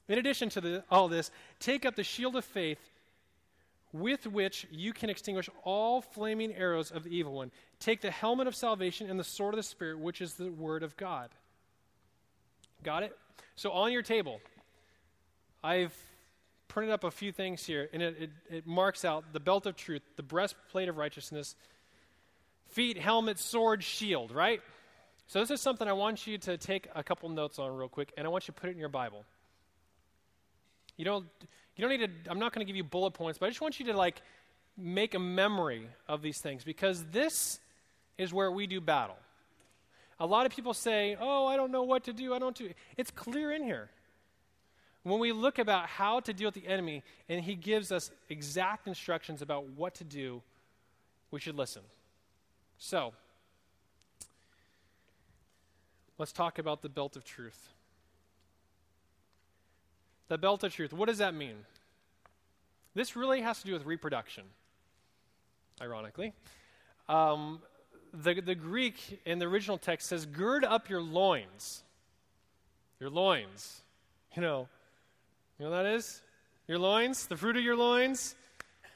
[0.09, 2.79] In addition to the, all this, take up the shield of faith
[3.92, 7.51] with which you can extinguish all flaming arrows of the evil one.
[7.81, 10.83] Take the helmet of salvation and the sword of the Spirit, which is the word
[10.83, 11.31] of God.
[12.87, 13.18] Got it?
[13.57, 14.40] So on your table,
[15.64, 15.92] I've
[16.68, 19.75] printed up a few things here, and it, it, it marks out the belt of
[19.75, 21.57] truth, the breastplate of righteousness,
[22.68, 24.61] feet, helmet, sword, shield, right?
[25.27, 28.12] So this is something I want you to take a couple notes on real quick,
[28.16, 29.25] and I want you to put it in your Bible.
[30.96, 31.27] You don't,
[31.75, 33.61] you don't need to, I'm not going to give you bullet points, but I just
[33.61, 34.22] want you to like
[34.77, 37.59] make a memory of these things because this
[38.16, 39.16] is where we do battle.
[40.18, 42.35] A lot of people say, "Oh, I don't know what to do.
[42.35, 43.90] I don't do." It's clear in here.
[45.02, 48.88] When we look about how to deal with the enemy and he gives us exact
[48.88, 50.42] instructions about what to do,
[51.31, 51.83] we should listen.
[52.79, 53.14] So,
[56.18, 57.68] let's talk about the belt of truth.
[60.29, 60.92] The belt of truth.
[60.92, 61.64] What does that mean?
[62.94, 64.44] This really has to do with reproduction,
[65.81, 66.33] ironically.
[67.09, 67.61] Um,
[68.22, 71.83] the, the Greek in the original text says, gird up your loins.
[73.00, 73.81] Your loins.
[74.35, 74.68] You know,
[75.59, 76.22] you know what that is?
[76.68, 78.35] Your loins, the fruit of your loins.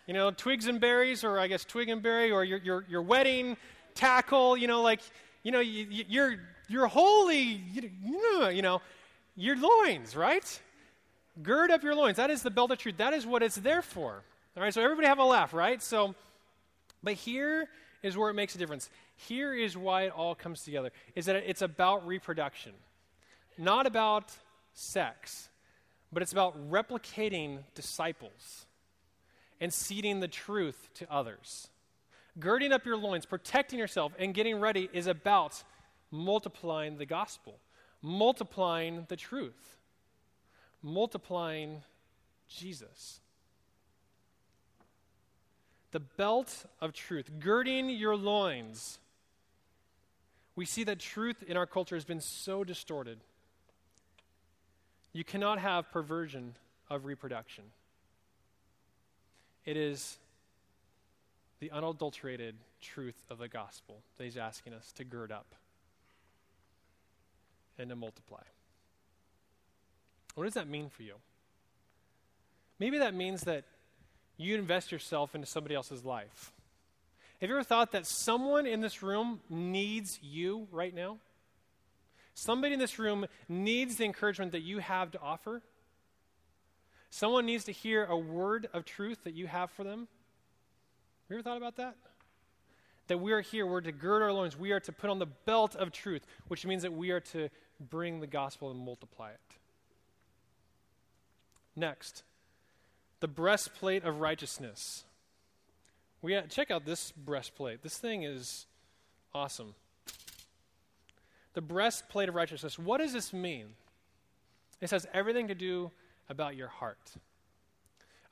[0.07, 3.03] You know, twigs and berries, or I guess twig and berry, or your, your, your
[3.03, 3.57] wedding
[3.95, 5.01] tackle, you know, like,
[5.43, 6.37] you know, you, you, you're,
[6.69, 8.83] you're holy, you, know, you know,
[9.37, 10.61] your loins, right?
[11.43, 12.17] Gird up your loins.
[12.17, 12.97] That is the belt of truth.
[12.97, 14.23] That is what it's there for.
[14.57, 15.81] All right, so everybody have a laugh, right?
[15.81, 16.15] So,
[17.03, 17.69] but here
[18.03, 18.91] is where it makes a difference.
[19.29, 22.73] Here is why it all comes together is that it's about reproduction,
[23.59, 24.33] not about
[24.73, 25.49] sex,
[26.13, 28.67] but it's about replicating disciples
[29.61, 31.69] and seeding the truth to others.
[32.39, 35.63] Girding up your loins, protecting yourself, and getting ready is about
[36.11, 37.59] multiplying the gospel,
[38.01, 39.77] multiplying the truth,
[40.83, 41.83] multiplying
[42.49, 43.21] Jesus
[45.91, 48.99] the belt of truth, girding your loins.
[50.61, 53.19] We see that truth in our culture has been so distorted.
[55.15, 56.55] You cannot have perversion
[56.91, 57.65] of reproduction.
[59.65, 60.19] It is
[61.61, 65.55] the unadulterated truth of the gospel that he's asking us to gird up
[67.79, 68.43] and to multiply.
[70.35, 71.15] What does that mean for you?
[72.79, 73.65] Maybe that means that
[74.37, 76.53] you invest yourself into somebody else's life.
[77.41, 81.19] Have you ever thought that someone in this room needs you right now?
[82.35, 85.63] Somebody in this room needs the encouragement that you have to offer.
[87.09, 90.01] Someone needs to hear a word of truth that you have for them.
[90.01, 91.97] Have you ever thought about that?
[93.09, 95.27] That we are here, we're to gird our loins, we are to put on the
[95.27, 97.49] belt of truth, which means that we are to
[97.81, 99.41] bring the gospel and multiply it.
[101.75, 102.23] Next,
[103.21, 105.05] the breastplate of righteousness.
[106.23, 107.83] We check out this breastplate.
[107.83, 108.67] This thing is
[109.35, 109.75] awesome.
[111.55, 112.79] The breastplate of righteousness.
[112.79, 113.67] What does this mean?
[114.81, 115.91] It has everything to do
[116.29, 117.13] about your heart.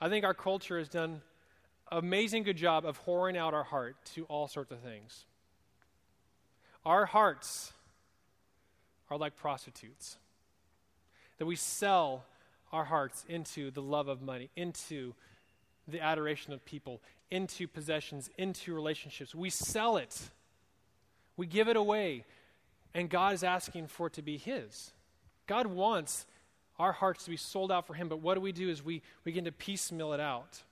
[0.00, 1.22] I think our culture has done
[1.90, 5.24] amazing good job of whoring out our heart to all sorts of things.
[6.84, 7.72] Our hearts
[9.10, 10.16] are like prostitutes
[11.38, 12.24] that we sell
[12.72, 15.14] our hearts into the love of money, into
[15.86, 19.34] the adoration of people, into possessions, into relationships.
[19.34, 20.18] We sell it,
[21.36, 22.24] we give it away,
[22.94, 24.92] and God is asking for it to be His.
[25.46, 26.26] God wants
[26.78, 29.02] our hearts to be sold out for Him, but what do we do is we,
[29.24, 30.62] begin to piecemeal it out.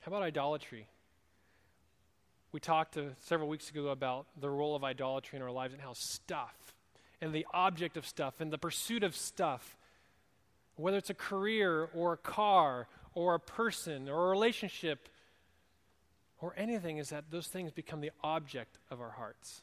[0.00, 0.88] How about idolatry?
[2.50, 5.82] We talked uh, several weeks ago about the role of idolatry in our lives and
[5.82, 6.74] how stuff
[7.20, 9.78] and the object of stuff and the pursuit of stuff,
[10.74, 15.08] whether it's a career or a car or a person or a relationship
[16.40, 19.62] or anything, is that those things become the object of our hearts.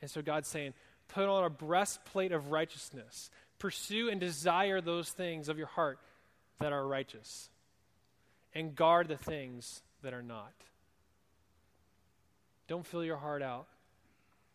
[0.00, 0.74] And so God's saying,
[1.08, 3.30] put on a breastplate of righteousness.
[3.58, 5.98] Pursue and desire those things of your heart
[6.60, 7.50] that are righteous,
[8.54, 10.52] and guard the things that are not.
[12.66, 13.66] Don't fill your heart out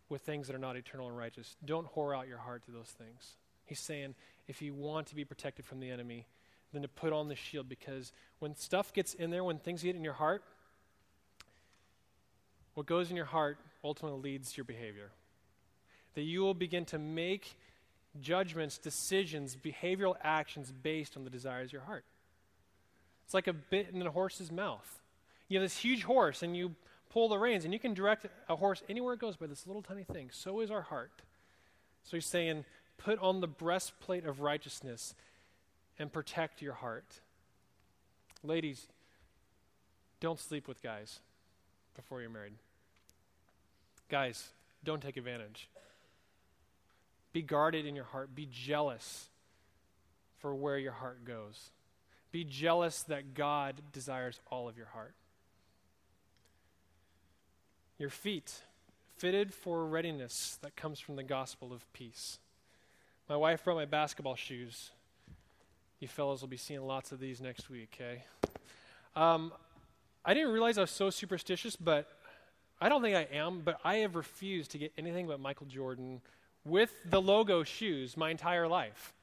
[0.10, 1.56] with things that are not eternal and righteous.
[1.66, 3.36] Don't whore out your heart to those things.
[3.66, 4.16] He's saying
[4.48, 6.28] if you want to be protected from the enemy,
[6.74, 9.96] then to put on the shield because when stuff gets in there, when things get
[9.96, 10.44] in your heart,
[12.74, 15.12] what goes in your heart ultimately leads to your behavior.
[16.16, 17.56] That you will begin to make
[18.20, 22.06] judgments, decisions, behavioral actions based on the desires of your heart.
[23.26, 25.00] It's like a bit in a horse's mouth.
[25.48, 26.76] You have this huge horse, and you
[27.10, 29.82] pull the reins, and you can direct a horse anywhere it goes by this little
[29.82, 30.30] tiny thing.
[30.32, 31.12] So is our heart.
[32.04, 32.66] So he's saying,
[32.98, 35.16] put on the breastplate of righteousness
[36.00, 37.22] and protect your heart.
[38.44, 38.88] Ladies,
[40.20, 41.20] don't sleep with guys
[41.96, 42.54] before you're married.
[44.10, 44.50] Guys,
[44.84, 45.70] don't take advantage.
[47.32, 48.36] Be guarded in your heart.
[48.36, 49.30] Be jealous
[50.40, 51.72] for where your heart goes.
[52.32, 55.14] Be jealous that God desires all of your heart.
[57.98, 58.62] Your feet,
[59.18, 62.40] fitted for readiness that comes from the gospel of peace.
[63.30, 64.92] My wife brought my basketball shoes.
[66.04, 68.26] You fellows will be seeing lots of these next week, okay?
[69.16, 69.54] Um,
[70.26, 72.10] I didn't realize I was so superstitious, but
[72.82, 76.20] I don't think I am, but I have refused to get anything but Michael Jordan
[76.66, 79.14] with the logo shoes my entire life.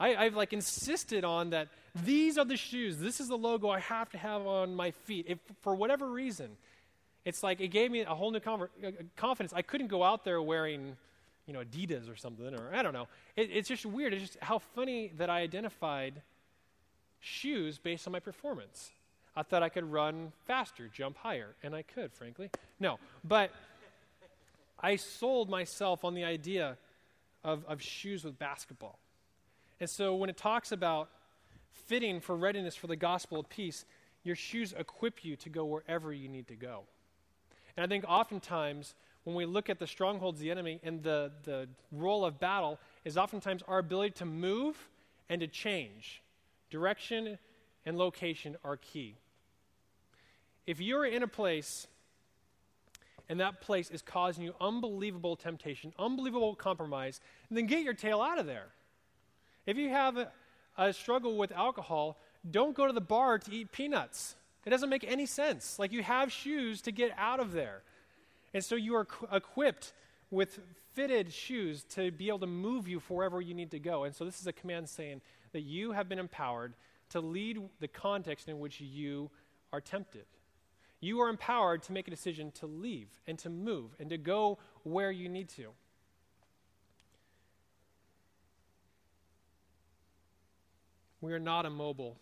[0.00, 1.68] I, have like insisted on that
[2.04, 2.98] these are the shoes.
[2.98, 5.26] This is the logo I have to have on my feet.
[5.28, 6.48] If, for whatever reason,
[7.24, 9.52] it's like it gave me a whole new conver- uh, confidence.
[9.52, 10.96] I couldn't go out there wearing,
[11.46, 13.08] you know, Adidas or something, or I don't know.
[13.36, 14.14] It, it's just weird.
[14.14, 16.22] It's just how funny that I identified
[17.20, 18.90] shoes based on my performance.
[19.34, 22.50] I thought I could run faster, jump higher, and I could, frankly.
[22.78, 23.50] No, but
[24.80, 26.76] I sold myself on the idea
[27.42, 28.98] of, of shoes with basketball.
[29.80, 31.08] And so when it talks about
[31.70, 33.84] fitting for readiness for the gospel of peace,
[34.22, 36.82] your shoes equip you to go wherever you need to go.
[37.76, 38.94] And I think oftentimes
[39.24, 42.78] when we look at the strongholds of the enemy and the, the role of battle
[43.04, 44.76] is oftentimes our ability to move
[45.28, 46.22] and to change.
[46.70, 47.38] Direction
[47.86, 49.16] and location are key.
[50.66, 51.86] If you're in a place
[53.28, 57.20] and that place is causing you unbelievable temptation, unbelievable compromise,
[57.50, 58.66] then get your tail out of there.
[59.66, 60.32] If you have a,
[60.76, 62.18] a struggle with alcohol,
[62.50, 64.34] don't go to the bar to eat peanuts.
[64.64, 65.78] It doesn't make any sense.
[65.78, 67.82] Like you have shoes to get out of there.
[68.54, 69.92] And so you are equipped
[70.30, 70.58] with
[70.94, 74.04] fitted shoes to be able to move you wherever you need to go.
[74.04, 75.20] And so this is a command saying
[75.52, 76.74] that you have been empowered
[77.10, 79.30] to lead the context in which you
[79.72, 80.24] are tempted.
[81.00, 84.58] You are empowered to make a decision to leave and to move and to go
[84.84, 85.72] where you need to.
[91.20, 92.16] We are not immobile.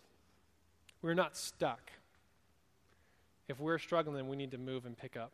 [1.01, 1.91] We're not stuck.
[3.47, 5.31] If we're struggling, we need to move and pick up.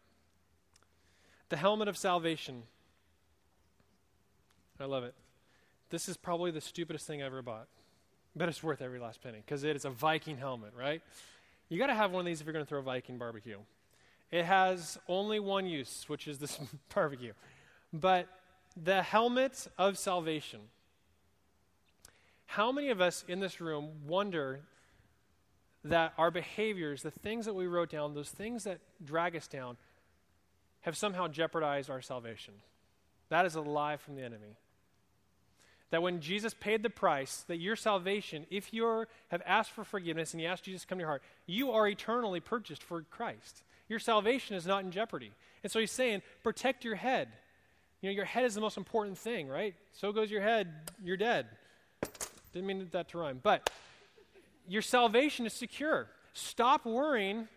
[1.50, 2.64] The helmet of salvation.
[4.80, 5.14] I love it.
[5.90, 7.68] This is probably the stupidest thing I ever bought,
[8.36, 11.02] but it's worth every last penny because it is a Viking helmet, right?
[11.70, 13.58] You got to have one of these if you're going to throw a Viking barbecue.
[14.32, 16.60] It has only one use, which is this
[16.94, 17.34] barbecue.
[17.94, 18.28] But
[18.82, 20.60] the helmet of salvation.
[22.46, 24.62] How many of us in this room wonder
[25.84, 29.78] that our behaviors, the things that we wrote down, those things that drag us down,
[30.88, 32.54] have somehow jeopardized our salvation?
[33.28, 34.56] That is a lie from the enemy.
[35.90, 40.34] That when Jesus paid the price, that your salvation, if you have asked for forgiveness
[40.34, 43.64] and you ask Jesus to come to your heart, you are eternally purchased for Christ.
[43.90, 45.34] Your salvation is not in jeopardy.
[45.62, 47.28] And so he's saying, protect your head.
[48.00, 49.76] You know, your head is the most important thing, right?
[49.92, 50.72] So goes your head,
[51.04, 51.48] you're dead.
[52.54, 53.42] Didn't mean that to rhyme.
[53.44, 53.70] But
[54.70, 56.08] your salvation is secure.
[56.32, 57.50] Stop worrying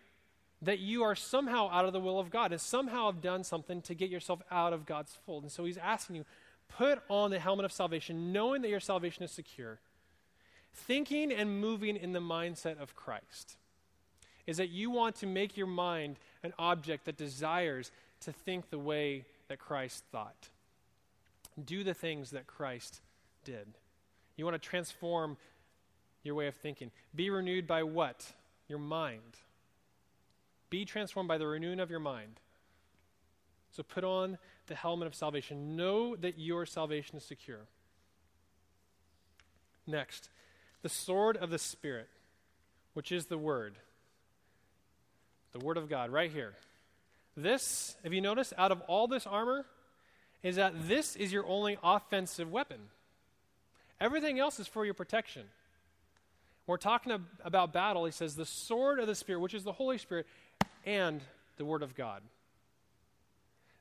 [0.61, 3.81] that you are somehow out of the will of God and somehow have done something
[3.83, 5.43] to get yourself out of God's fold.
[5.43, 6.25] And so he's asking you,
[6.69, 9.79] put on the helmet of salvation, knowing that your salvation is secure.
[10.73, 13.57] Thinking and moving in the mindset of Christ
[14.47, 17.91] is that you want to make your mind an object that desires
[18.21, 20.49] to think the way that Christ thought.
[21.63, 23.01] Do the things that Christ
[23.43, 23.67] did.
[24.37, 25.37] You want to transform
[26.23, 26.91] your way of thinking.
[27.15, 28.25] Be renewed by what?
[28.67, 29.37] Your mind.
[30.71, 32.39] Be transformed by the renewing of your mind.
[33.71, 35.75] So put on the helmet of salvation.
[35.75, 37.67] Know that your salvation is secure.
[39.85, 40.29] Next,
[40.81, 42.07] the sword of the Spirit,
[42.93, 43.75] which is the Word.
[45.51, 46.53] The Word of God, right here.
[47.35, 49.65] This, if you notice, out of all this armor,
[50.43, 52.79] is that this is your only offensive weapon.
[53.99, 55.43] Everything else is for your protection.
[56.65, 59.73] When we're talking about battle, he says the sword of the Spirit, which is the
[59.73, 60.27] Holy Spirit,
[60.85, 61.21] and
[61.57, 62.21] the Word of God.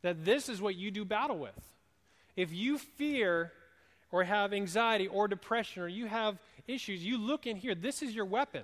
[0.03, 1.61] That this is what you do battle with.
[2.37, 3.53] If you fear
[4.11, 7.75] or have anxiety or depression or you have issues, you look in here.
[7.75, 8.63] This is your weapon.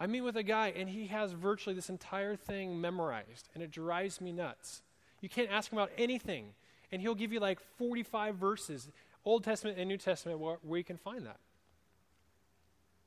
[0.00, 3.70] I meet with a guy and he has virtually this entire thing memorized, and it
[3.70, 4.82] drives me nuts.
[5.20, 6.46] You can't ask him about anything,
[6.90, 8.88] and he'll give you like 45 verses,
[9.24, 11.38] Old Testament and New Testament, where, where you can find that.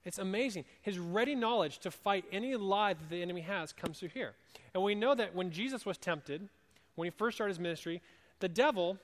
[0.06, 0.66] It's amazing.
[0.82, 4.36] His ready knowledge to fight any lie that the enemy has comes through here.
[4.74, 6.47] And we know that when Jesus was tempted,
[6.93, 8.01] when he first started his ministry,
[8.39, 8.97] the devil,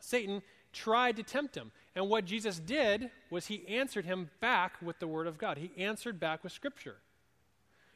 [0.00, 0.42] Satan,
[0.72, 1.70] tried to tempt him.
[1.94, 5.58] And what Jesus did was he answered him back with the word of God.
[5.58, 6.96] He answered back with scripture.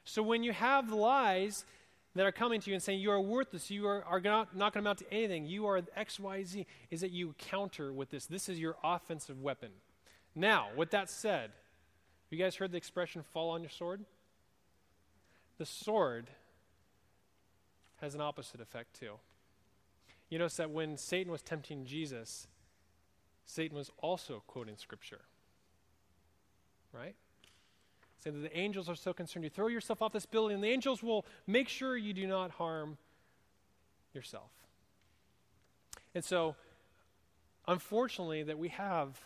[0.05, 1.65] So when you have the lies
[2.15, 4.73] that are coming to you and saying you are worthless, you are, are not, not
[4.73, 8.27] going to amount to anything, you are XYZ, is that you counter with this.
[8.27, 9.71] This is your offensive weapon.
[10.35, 11.53] Now, with that said,
[12.31, 14.05] you guys heard the expression fall on your sword?
[15.59, 16.31] The sword
[18.01, 19.15] has an opposite effect too.
[20.31, 22.47] You notice that when Satan was tempting Jesus,
[23.45, 25.23] Satan was also quoting Scripture.
[26.93, 27.15] Right?
[28.23, 29.45] Saying that the angels are so concerned.
[29.45, 32.53] You throw yourself off this building, and the angels will make sure you do not
[32.53, 32.97] harm
[34.15, 34.51] yourself.
[36.15, 36.55] And so,
[37.67, 39.21] unfortunately, that we have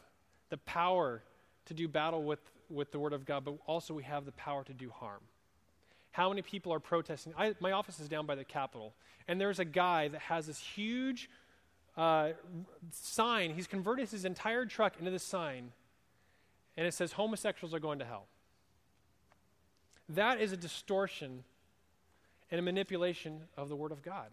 [0.51, 1.23] the power
[1.67, 2.41] to do battle with,
[2.71, 5.21] with the Word of God, but also we have the power to do harm.
[6.13, 7.35] How many people are protesting?
[7.37, 8.95] I, my office is down by the Capitol,
[9.27, 11.29] and there's a guy that has this huge
[11.97, 12.31] uh,
[12.93, 13.55] sign.
[13.55, 15.73] He's converted his entire truck into this sign,
[16.77, 18.27] and it says, Homosexuals are going to hell.
[20.09, 21.45] That is a distortion
[22.51, 24.31] and a manipulation of the Word of God.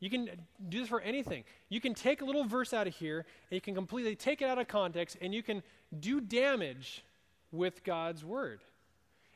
[0.00, 0.30] You can
[0.68, 1.44] do this for anything.
[1.68, 4.46] You can take a little verse out of here, and you can completely take it
[4.46, 5.62] out of context, and you can
[5.98, 7.04] do damage
[7.52, 8.60] with God's Word.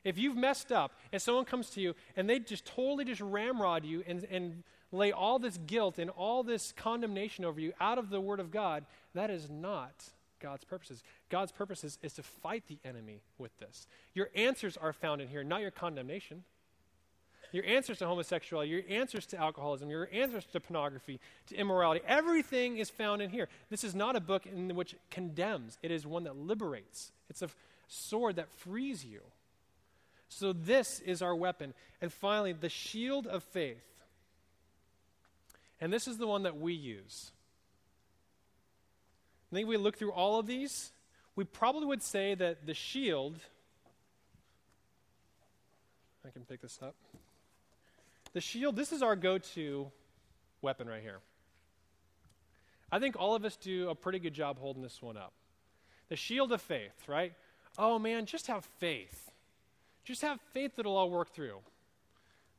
[0.04, 3.86] If you've messed up and someone comes to you and they just totally just ramrod
[3.86, 4.62] you and, and
[4.92, 8.50] lay all this guilt and all this condemnation over you out of the Word of
[8.50, 8.84] God,
[9.14, 9.94] that is not
[10.40, 11.02] God's purposes.
[11.30, 13.86] God's purposes is to fight the enemy with this.
[14.14, 16.44] Your answers are found in here, not your condemnation.
[17.54, 22.78] Your answers to homosexuality, your answers to alcoholism, your answers to pornography, to immorality, everything
[22.78, 23.48] is found in here.
[23.70, 27.12] This is not a book in which condemns, it is one that liberates.
[27.30, 27.48] It's a
[27.86, 29.20] sword that frees you.
[30.28, 31.74] So, this is our weapon.
[32.00, 33.84] And finally, the shield of faith.
[35.80, 37.30] And this is the one that we use.
[39.52, 40.90] I think we look through all of these,
[41.36, 43.38] we probably would say that the shield.
[46.26, 46.96] I can pick this up.
[48.34, 49.90] The shield, this is our go to
[50.60, 51.20] weapon right here.
[52.92, 55.32] I think all of us do a pretty good job holding this one up.
[56.08, 57.32] The shield of faith, right?
[57.78, 59.30] Oh man, just have faith.
[60.04, 61.58] Just have faith that it'll all work through.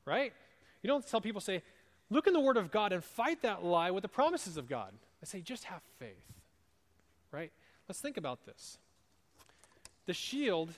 [0.05, 0.33] Right?
[0.81, 1.61] You don't tell people, say,
[2.09, 4.91] look in the Word of God and fight that lie with the promises of God.
[5.21, 6.33] I say, just have faith.
[7.31, 7.51] Right?
[7.87, 8.77] Let's think about this.
[10.05, 10.71] The shield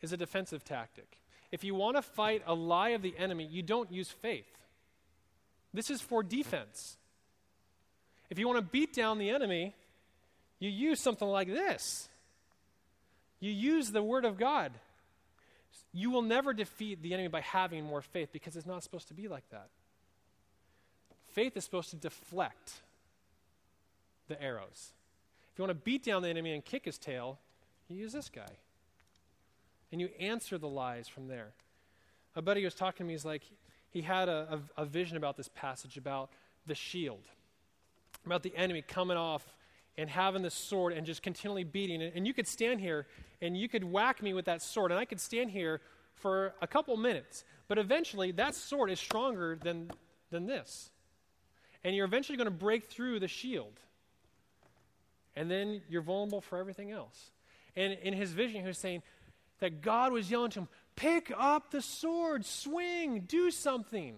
[0.00, 1.18] is a defensive tactic.
[1.50, 4.46] If you want to fight a lie of the enemy, you don't use faith.
[5.72, 6.96] This is for defense.
[8.30, 9.74] If you want to beat down the enemy,
[10.58, 12.08] you use something like this.
[13.40, 14.72] You use the Word of God.
[15.92, 19.14] You will never defeat the enemy by having more faith because it's not supposed to
[19.14, 19.68] be like that.
[21.32, 22.72] Faith is supposed to deflect
[24.28, 24.92] the arrows.
[25.52, 27.38] If you want to beat down the enemy and kick his tail,
[27.88, 28.50] you use this guy.
[29.90, 31.52] And you answer the lies from there.
[32.36, 33.42] A buddy was talking to me, he's like,
[33.90, 36.30] he had a, a, a vision about this passage about
[36.66, 37.22] the shield,
[38.26, 39.46] about the enemy coming off
[39.96, 42.12] and having this sword and just continually beating it.
[42.14, 43.06] And you could stand here
[43.40, 45.80] and you could whack me with that sword, and I could stand here
[46.14, 47.44] for a couple minutes.
[47.68, 49.90] But eventually, that sword is stronger than,
[50.30, 50.90] than this.
[51.84, 53.78] And you're eventually going to break through the shield.
[55.36, 57.30] And then you're vulnerable for everything else.
[57.76, 59.02] And in his vision, he was saying
[59.60, 64.16] that God was yelling to him, Pick up the sword, swing, do something.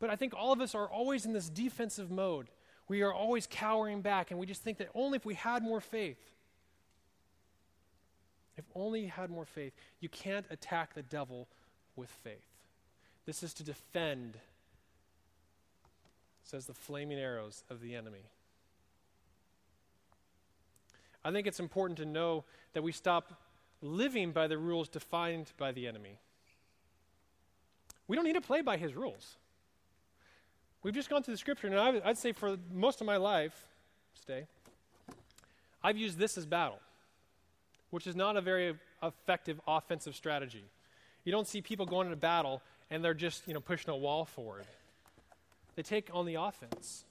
[0.00, 2.48] But I think all of us are always in this defensive mode.
[2.88, 5.80] We are always cowering back, and we just think that only if we had more
[5.80, 6.18] faith,
[8.56, 11.46] if only you had more faith, you can't attack the devil
[11.94, 12.44] with faith.
[13.24, 14.36] This is to defend,
[16.42, 18.24] says the flaming arrows of the enemy.
[21.24, 23.32] I think it's important to know that we stop
[23.86, 26.18] living by the rules defined by the enemy.
[28.08, 29.36] We don't need to play by his rules.
[30.82, 33.66] We've just gone through the scripture, and I, would say for most of my life,
[34.14, 34.46] stay,
[35.82, 36.78] I've used this as battle
[37.90, 40.64] which is not a very effective offensive strategy.
[41.24, 44.24] You don't see people going into battle and they're just, you know, pushing a wall
[44.24, 44.66] forward.
[45.74, 47.04] They take on the offense.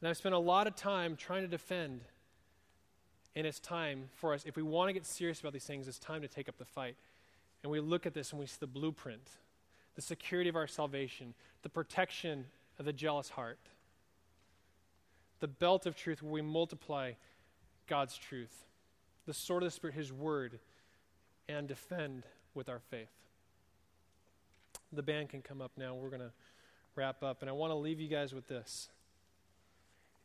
[0.00, 2.00] And I've spent a lot of time trying to defend.
[3.36, 5.98] And it's time for us, if we want to get serious about these things, it's
[5.98, 6.96] time to take up the fight.
[7.62, 9.28] And we look at this and we see the blueprint,
[9.96, 12.46] the security of our salvation, the protection
[12.78, 13.58] of the jealous heart.
[15.40, 17.12] The belt of truth where we multiply
[17.88, 18.66] God's truth.
[19.26, 20.60] The sword of the Spirit, His word,
[21.48, 22.24] and defend
[22.54, 23.10] with our faith.
[24.92, 25.94] The band can come up now.
[25.94, 26.32] We're going to
[26.94, 27.40] wrap up.
[27.40, 28.88] And I want to leave you guys with this.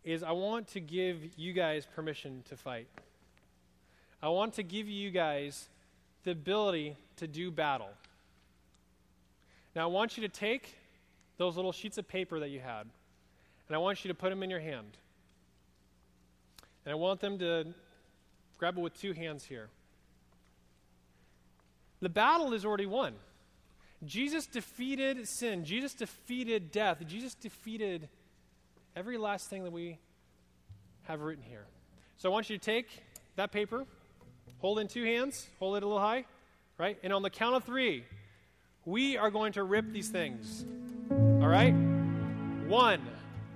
[0.03, 2.87] Is I want to give you guys permission to fight.
[4.21, 5.67] I want to give you guys
[6.23, 7.89] the ability to do battle.
[9.75, 10.75] Now, I want you to take
[11.37, 12.81] those little sheets of paper that you had,
[13.67, 14.97] and I want you to put them in your hand.
[16.85, 17.67] And I want them to
[18.57, 19.69] grab it with two hands here.
[22.01, 23.13] The battle is already won.
[24.05, 25.65] Jesus defeated sin.
[25.65, 27.05] Jesus defeated death.
[27.05, 28.07] Jesus defeated
[28.95, 29.99] every last thing that we
[31.03, 31.65] have written here.
[32.17, 32.87] So I want you to take
[33.35, 33.85] that paper,
[34.59, 36.25] hold in two hands, hold it a little high,
[36.77, 36.97] right?
[37.03, 38.03] And on the count of three,
[38.85, 40.65] we are going to rip these things.
[41.09, 41.73] All right?
[42.67, 43.01] One,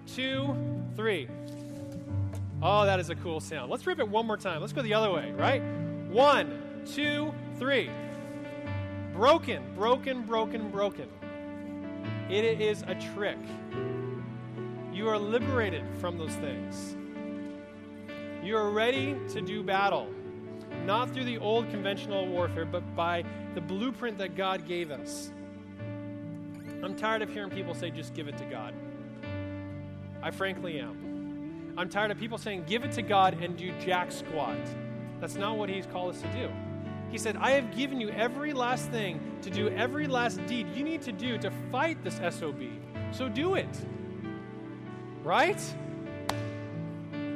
[0.07, 0.55] two,
[0.95, 1.27] three.
[2.61, 3.69] Oh, that is a cool sound.
[3.69, 4.61] Let's rip it one more time.
[4.61, 5.61] Let's go the other way, right?
[6.09, 7.89] One, two, three.
[9.13, 11.09] Broken, broken, broken, broken.
[12.29, 13.37] It is a trick.
[15.03, 16.95] You are liberated from those things.
[18.41, 20.07] You are ready to do battle,
[20.85, 25.29] not through the old conventional warfare, but by the blueprint that God gave us.
[26.81, 28.73] I'm tired of hearing people say, just give it to God.
[30.21, 31.73] I frankly am.
[31.77, 34.55] I'm tired of people saying, give it to God and do jack squat.
[35.19, 36.49] That's not what He's called us to do.
[37.11, 40.85] He said, I have given you every last thing to do every last deed you
[40.85, 42.61] need to do to fight this SOB.
[43.11, 43.67] So do it.
[45.23, 45.59] Right?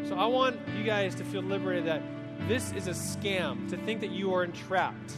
[0.07, 2.01] So I want you guys to feel liberated that
[2.47, 5.13] this is a scam, to think that you are entrapped,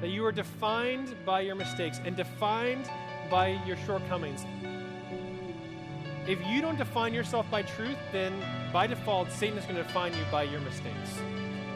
[0.00, 2.88] that you are defined by your mistakes and defined
[3.30, 4.44] by your shortcomings.
[6.26, 8.32] If you don't define yourself by truth, then
[8.72, 11.18] by default, Satan is going to define you by your mistakes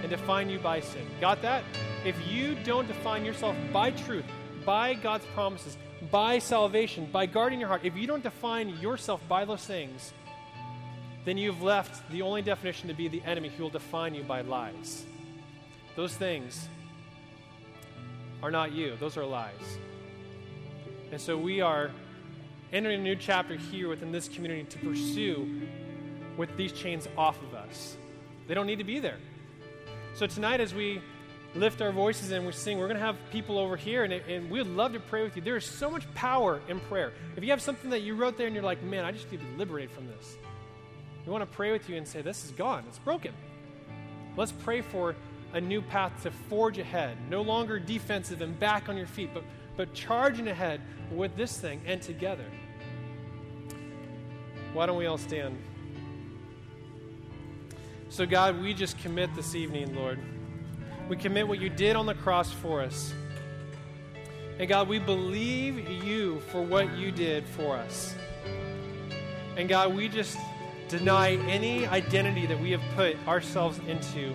[0.01, 1.07] and define you by sin.
[1.20, 1.64] Got that?
[2.05, 4.24] If you don't define yourself by truth,
[4.64, 5.76] by God's promises,
[6.11, 10.12] by salvation, by guarding your heart, if you don't define yourself by those things,
[11.24, 14.40] then you've left the only definition to be the enemy who will define you by
[14.40, 15.05] lies.
[15.96, 16.68] Those things
[18.42, 19.78] are not you, those are lies.
[21.11, 21.90] And so we are
[22.72, 25.62] entering a new chapter here within this community to pursue
[26.36, 27.96] with these chains off of us.
[28.46, 29.18] They don't need to be there.
[30.14, 31.01] So tonight, as we
[31.55, 34.51] lift our voices and we sing, we're going to have people over here, and, and
[34.51, 35.42] we would love to pray with you.
[35.42, 37.12] There is so much power in prayer.
[37.36, 39.40] If you have something that you wrote there and you're like, man, I just need
[39.40, 40.36] to be liberated from this,
[41.24, 43.32] we want to pray with you and say, this is gone, it's broken.
[44.36, 45.16] Let's pray for
[45.53, 49.42] a new path to forge ahead, no longer defensive and back on your feet, but,
[49.76, 50.80] but charging ahead
[51.11, 52.44] with this thing and together.
[54.74, 55.59] Why don't we all stand?
[58.11, 60.18] So, God, we just commit this evening, Lord.
[61.09, 63.14] We commit what you did on the cross for us.
[64.59, 68.14] And God, we believe you for what you did for us.
[69.56, 70.36] And God, we just
[70.88, 74.34] deny any identity that we have put ourselves into.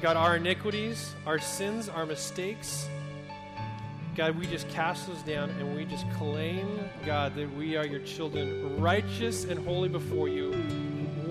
[0.00, 2.88] God, our iniquities, our sins, our mistakes,
[4.14, 8.00] God, we just cast those down and we just claim, God, that we are your
[8.00, 10.52] children, righteous and holy before you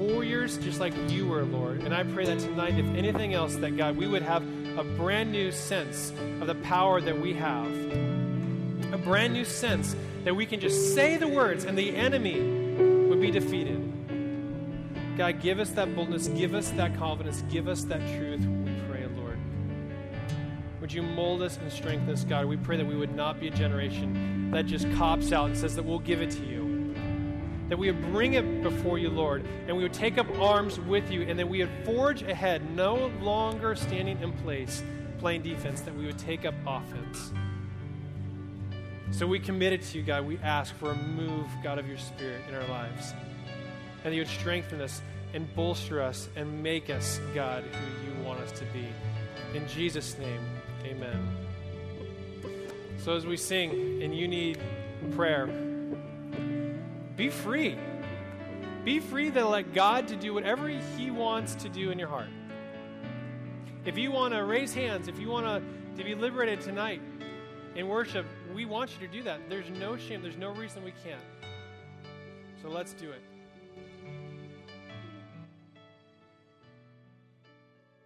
[0.01, 1.83] warriors just like you were, Lord.
[1.83, 4.43] And I pray that tonight, if anything else, that God, we would have
[4.77, 7.67] a brand new sense of the power that we have.
[8.91, 12.41] A brand new sense that we can just say the words and the enemy
[13.07, 13.77] would be defeated.
[15.17, 19.05] God, give us that boldness, give us that confidence, give us that truth, we pray,
[19.15, 19.37] Lord.
[20.79, 22.45] Would you mold us and strengthen us, God?
[22.45, 25.75] We pray that we would not be a generation that just cops out and says
[25.75, 26.60] that we'll give it to you
[27.71, 31.09] that we would bring it before you, Lord, and we would take up arms with
[31.09, 34.83] you, and that we would forge ahead, no longer standing in place,
[35.19, 37.31] playing defense, that we would take up offense.
[39.11, 40.27] So we commit it to you, God.
[40.27, 43.13] We ask for a move, God, of your Spirit in our lives.
[44.03, 45.01] And that you would strengthen us
[45.33, 48.85] and bolster us and make us, God, who you want us to be.
[49.53, 50.41] In Jesus' name,
[50.83, 51.25] amen.
[52.97, 54.59] So as we sing and you need
[55.15, 55.49] prayer,
[57.21, 57.77] be free.
[58.83, 62.29] Be free to let God to do whatever He wants to do in your heart.
[63.85, 66.99] If you want to raise hands, if you want to, to be liberated tonight
[67.75, 69.39] in worship, we want you to do that.
[69.49, 71.21] There's no shame, there's no reason we can't.
[72.63, 73.21] So let's do it.